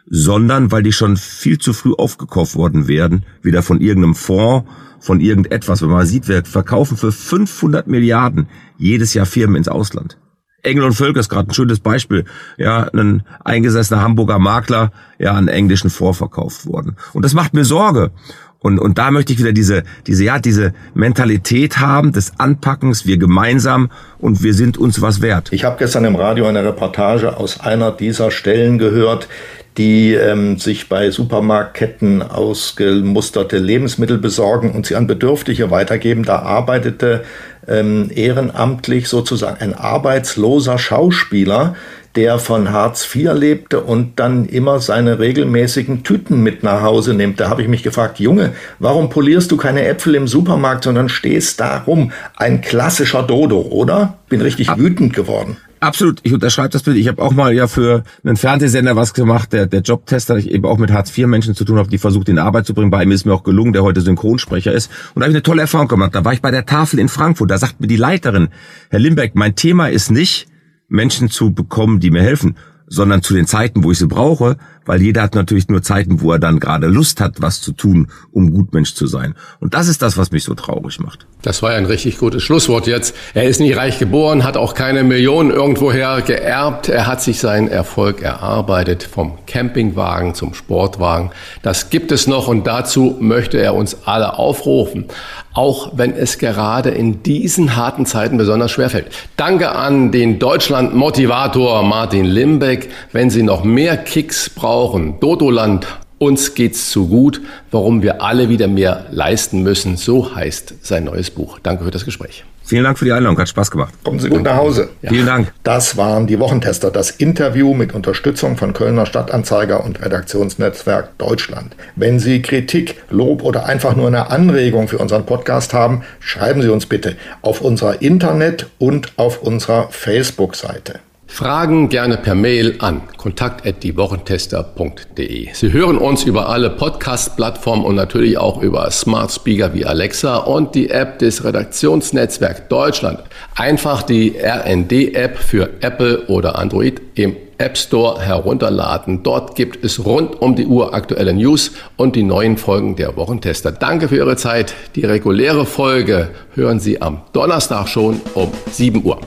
sondern 0.08 0.70
weil 0.72 0.82
die 0.82 0.92
schon 0.92 1.16
viel 1.16 1.58
zu 1.58 1.72
früh 1.72 1.92
aufgekauft 1.92 2.54
worden 2.54 2.88
werden, 2.88 3.24
wieder 3.42 3.62
von 3.62 3.80
irgendeinem 3.80 4.14
Fonds, 4.14 4.68
von 5.00 5.20
irgendetwas. 5.20 5.82
Wenn 5.82 5.90
man 5.90 6.06
sieht, 6.06 6.28
wir 6.28 6.44
verkaufen 6.44 6.96
für 6.96 7.12
500 7.12 7.86
Milliarden 7.86 8.48
jedes 8.78 9.14
Jahr 9.14 9.26
Firmen 9.26 9.56
ins 9.56 9.68
Ausland. 9.68 10.18
Engel 10.62 10.84
und 10.84 10.94
Völker 10.94 11.20
ist 11.20 11.28
gerade 11.28 11.48
ein 11.48 11.54
schönes 11.54 11.80
Beispiel. 11.80 12.24
Ja, 12.56 12.88
ein 12.92 13.22
eingesessener 13.44 14.02
Hamburger 14.02 14.38
Makler, 14.38 14.90
ja, 15.18 15.32
an 15.32 15.48
englischen 15.48 15.90
vorverkauft 15.90 16.66
worden. 16.66 16.96
Und 17.12 17.24
das 17.24 17.34
macht 17.34 17.54
mir 17.54 17.64
Sorge. 17.64 18.10
Und, 18.58 18.80
und 18.80 18.98
da 18.98 19.10
möchte 19.10 19.32
ich 19.32 19.38
wieder 19.38 19.52
diese, 19.52 19.84
diese, 20.06 20.24
ja, 20.24 20.38
diese 20.40 20.72
Mentalität 20.94 21.78
haben 21.78 22.12
des 22.12 22.40
Anpackens, 22.40 23.06
wir 23.06 23.18
gemeinsam 23.18 23.90
und 24.18 24.42
wir 24.42 24.54
sind 24.54 24.76
uns 24.76 25.00
was 25.00 25.20
wert. 25.22 25.52
Ich 25.52 25.64
habe 25.64 25.76
gestern 25.78 26.04
im 26.04 26.16
Radio 26.16 26.46
eine 26.46 26.64
Reportage 26.64 27.36
aus 27.36 27.60
einer 27.60 27.92
dieser 27.92 28.30
Stellen 28.32 28.78
gehört, 28.78 29.28
die 29.76 30.14
ähm, 30.14 30.58
sich 30.58 30.88
bei 30.88 31.10
Supermarktketten 31.10 32.22
ausgemusterte 32.22 33.58
Lebensmittel 33.58 34.18
besorgen 34.18 34.70
und 34.70 34.86
sie 34.86 34.96
an 34.96 35.06
Bedürftige 35.06 35.70
weitergeben. 35.70 36.24
Da 36.24 36.38
arbeitete 36.38 37.24
ähm, 37.68 38.10
ehrenamtlich 38.14 39.08
sozusagen 39.08 39.60
ein 39.60 39.74
arbeitsloser 39.74 40.78
Schauspieler, 40.78 41.74
der 42.14 42.38
von 42.38 42.72
Hartz 42.72 43.06
IV 43.14 43.34
lebte 43.34 43.82
und 43.82 44.18
dann 44.18 44.46
immer 44.46 44.80
seine 44.80 45.18
regelmäßigen 45.18 46.02
Tüten 46.02 46.42
mit 46.42 46.62
nach 46.62 46.80
Hause 46.80 47.12
nimmt. 47.12 47.40
Da 47.40 47.50
habe 47.50 47.60
ich 47.60 47.68
mich 47.68 47.82
gefragt, 47.82 48.18
Junge, 48.18 48.54
warum 48.78 49.10
polierst 49.10 49.52
du 49.52 49.58
keine 49.58 49.86
Äpfel 49.86 50.14
im 50.14 50.26
Supermarkt, 50.26 50.84
sondern 50.84 51.10
stehst 51.10 51.60
da 51.60 51.82
rum? 51.86 52.12
Ein 52.36 52.62
klassischer 52.62 53.22
Dodo, 53.22 53.60
oder? 53.60 54.14
Bin 54.30 54.40
richtig 54.40 54.74
wütend 54.78 55.12
geworden. 55.12 55.58
Absolut, 55.80 56.20
ich 56.22 56.32
unterschreibe 56.32 56.70
das 56.70 56.82
bitte. 56.82 56.98
Ich 56.98 57.08
habe 57.08 57.22
auch 57.22 57.32
mal 57.32 57.52
ja 57.52 57.66
für 57.66 58.02
einen 58.24 58.36
Fernsehsender 58.36 58.96
was 58.96 59.12
gemacht, 59.12 59.52
der, 59.52 59.66
der 59.66 59.80
Jobtester, 59.80 60.36
ich 60.36 60.50
eben 60.50 60.64
auch 60.64 60.78
mit 60.78 60.90
Hartz-IV-Menschen 60.90 61.54
zu 61.54 61.64
tun 61.64 61.78
habe, 61.78 61.90
die 61.90 61.98
versucht, 61.98 62.28
in 62.28 62.38
Arbeit 62.38 62.66
zu 62.66 62.74
bringen. 62.74 62.90
Bei 62.90 63.02
ihm 63.02 63.10
ist 63.10 63.26
mir 63.26 63.34
auch 63.34 63.42
gelungen, 63.42 63.72
der 63.72 63.82
heute 63.82 64.00
Synchronsprecher 64.00 64.72
ist. 64.72 64.90
Und 65.14 65.20
da 65.20 65.24
habe 65.24 65.32
ich 65.32 65.36
eine 65.36 65.42
tolle 65.42 65.62
Erfahrung 65.62 65.88
gemacht. 65.88 66.14
Da 66.14 66.24
war 66.24 66.32
ich 66.32 66.40
bei 66.40 66.50
der 66.50 66.64
Tafel 66.64 66.98
in 66.98 67.08
Frankfurt. 67.08 67.50
Da 67.50 67.58
sagt 67.58 67.80
mir 67.80 67.88
die 67.88 67.96
Leiterin, 67.96 68.48
Herr 68.88 69.00
Limbeck, 69.00 69.34
mein 69.34 69.54
Thema 69.54 69.88
ist 69.88 70.10
nicht, 70.10 70.48
Menschen 70.88 71.28
zu 71.28 71.52
bekommen, 71.52 72.00
die 72.00 72.10
mir 72.10 72.22
helfen, 72.22 72.56
sondern 72.86 73.22
zu 73.22 73.34
den 73.34 73.46
Zeiten, 73.46 73.84
wo 73.84 73.90
ich 73.90 73.98
sie 73.98 74.06
brauche, 74.06 74.56
weil 74.86 75.02
jeder 75.02 75.22
hat 75.22 75.34
natürlich 75.34 75.68
nur 75.68 75.82
Zeiten, 75.82 76.20
wo 76.20 76.32
er 76.32 76.38
dann 76.38 76.60
gerade 76.60 76.86
Lust 76.86 77.20
hat, 77.20 77.42
was 77.42 77.60
zu 77.60 77.72
tun, 77.72 78.08
um 78.32 78.52
Gutmensch 78.52 78.94
zu 78.94 79.06
sein. 79.06 79.34
Und 79.60 79.74
das 79.74 79.88
ist 79.88 80.00
das, 80.00 80.16
was 80.16 80.30
mich 80.30 80.44
so 80.44 80.54
traurig 80.54 81.00
macht. 81.00 81.26
Das 81.42 81.62
war 81.62 81.70
ein 81.70 81.86
richtig 81.86 82.18
gutes 82.18 82.42
Schlusswort 82.42 82.86
jetzt. 82.86 83.14
Er 83.34 83.44
ist 83.44 83.60
nicht 83.60 83.76
reich 83.76 83.98
geboren, 83.98 84.44
hat 84.44 84.56
auch 84.56 84.74
keine 84.74 85.04
Millionen 85.04 85.50
irgendwoher 85.50 86.22
geerbt. 86.22 86.88
Er 86.88 87.06
hat 87.06 87.22
sich 87.22 87.40
seinen 87.40 87.68
Erfolg 87.68 88.22
erarbeitet, 88.22 89.02
vom 89.02 89.38
Campingwagen 89.46 90.34
zum 90.34 90.54
Sportwagen. 90.54 91.30
Das 91.62 91.90
gibt 91.90 92.12
es 92.12 92.26
noch 92.26 92.48
und 92.48 92.66
dazu 92.66 93.16
möchte 93.20 93.58
er 93.58 93.74
uns 93.74 94.06
alle 94.06 94.38
aufrufen. 94.38 95.06
Auch 95.52 95.92
wenn 95.96 96.12
es 96.12 96.38
gerade 96.38 96.90
in 96.90 97.22
diesen 97.22 97.76
harten 97.76 98.04
Zeiten 98.04 98.36
besonders 98.36 98.72
schwerfällt. 98.72 99.06
Danke 99.36 99.70
an 99.74 100.12
den 100.12 100.38
Deutschland-Motivator 100.38 101.82
Martin 101.82 102.26
Limbeck. 102.26 102.90
Wenn 103.12 103.30
Sie 103.30 103.42
noch 103.42 103.64
mehr 103.64 103.96
Kicks 103.96 104.50
brauchen, 104.50 104.75
brauchen. 104.76 105.18
Dodoland, 105.20 105.86
uns 106.18 106.54
geht's 106.54 106.90
zu 106.90 107.08
gut, 107.08 107.40
warum 107.70 108.02
wir 108.02 108.20
alle 108.20 108.50
wieder 108.50 108.68
mehr 108.68 109.06
leisten 109.10 109.62
müssen. 109.62 109.96
So 109.96 110.36
heißt 110.36 110.74
sein 110.82 111.04
neues 111.04 111.30
Buch. 111.30 111.58
Danke 111.62 111.84
für 111.84 111.90
das 111.90 112.04
Gespräch. 112.04 112.44
Vielen 112.62 112.84
Dank 112.84 112.98
für 112.98 113.06
die 113.06 113.12
Einladung, 113.12 113.38
hat 113.38 113.48
Spaß 113.48 113.70
gemacht. 113.70 113.94
Kommen 114.04 114.18
Sie 114.18 114.28
gut 114.28 114.42
nach 114.42 114.56
Hause. 114.56 114.90
Ja. 115.00 115.08
Vielen 115.08 115.24
Dank. 115.24 115.50
Das 115.62 115.96
waren 115.96 116.26
die 116.26 116.38
Wochentester, 116.38 116.90
das 116.90 117.10
Interview 117.10 117.72
mit 117.72 117.94
Unterstützung 117.94 118.58
von 118.58 118.74
Kölner 118.74 119.06
Stadtanzeiger 119.06 119.82
und 119.82 120.04
Redaktionsnetzwerk 120.04 121.16
Deutschland. 121.16 121.74
Wenn 121.94 122.18
Sie 122.18 122.42
Kritik, 122.42 122.96
Lob 123.08 123.44
oder 123.44 123.64
einfach 123.64 123.96
nur 123.96 124.08
eine 124.08 124.30
Anregung 124.30 124.88
für 124.88 124.98
unseren 124.98 125.24
Podcast 125.24 125.72
haben, 125.72 126.02
schreiben 126.20 126.60
Sie 126.60 126.68
uns 126.68 126.84
bitte 126.84 127.16
auf 127.40 127.62
unserer 127.62 128.02
Internet- 128.02 128.66
und 128.78 129.14
auf 129.16 129.40
unserer 129.40 129.88
Facebook-Seite. 129.90 131.00
Fragen 131.26 131.88
gerne 131.88 132.16
per 132.16 132.34
Mail 132.34 132.76
an 132.78 133.02
kontakt@diewochentester.de. 133.16 135.48
Sie 135.52 135.72
hören 135.72 135.98
uns 135.98 136.24
über 136.24 136.48
alle 136.48 136.70
Podcast-Plattformen 136.70 137.84
und 137.84 137.96
natürlich 137.96 138.38
auch 138.38 138.62
über 138.62 138.90
Smart 138.90 139.32
Speaker 139.32 139.74
wie 139.74 139.84
Alexa 139.84 140.36
und 140.36 140.74
die 140.74 140.90
App 140.90 141.18
des 141.18 141.44
Redaktionsnetzwerk 141.44 142.68
Deutschland. 142.68 143.20
Einfach 143.54 144.02
die 144.02 144.36
RND-App 144.38 145.36
für 145.36 145.70
Apple 145.80 146.26
oder 146.28 146.58
Android 146.58 147.00
im 147.14 147.36
App 147.58 147.78
Store 147.78 148.20
herunterladen. 148.20 149.22
Dort 149.22 149.56
gibt 149.56 149.84
es 149.84 150.04
rund 150.04 150.40
um 150.40 150.56
die 150.56 150.66
Uhr 150.66 150.94
aktuelle 150.94 151.32
News 151.32 151.72
und 151.96 152.16
die 152.16 152.22
neuen 152.22 152.58
Folgen 152.58 152.96
der 152.96 153.16
Wochentester. 153.16 153.72
Danke 153.72 154.08
für 154.08 154.16
Ihre 154.16 154.36
Zeit. 154.36 154.74
Die 154.94 155.04
reguläre 155.04 155.64
Folge 155.64 156.28
hören 156.54 156.80
Sie 156.80 157.00
am 157.00 157.22
Donnerstag 157.32 157.88
schon 157.88 158.20
um 158.34 158.50
7 158.70 159.02
Uhr. 159.04 159.18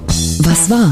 Was 0.44 0.70
war? 0.70 0.92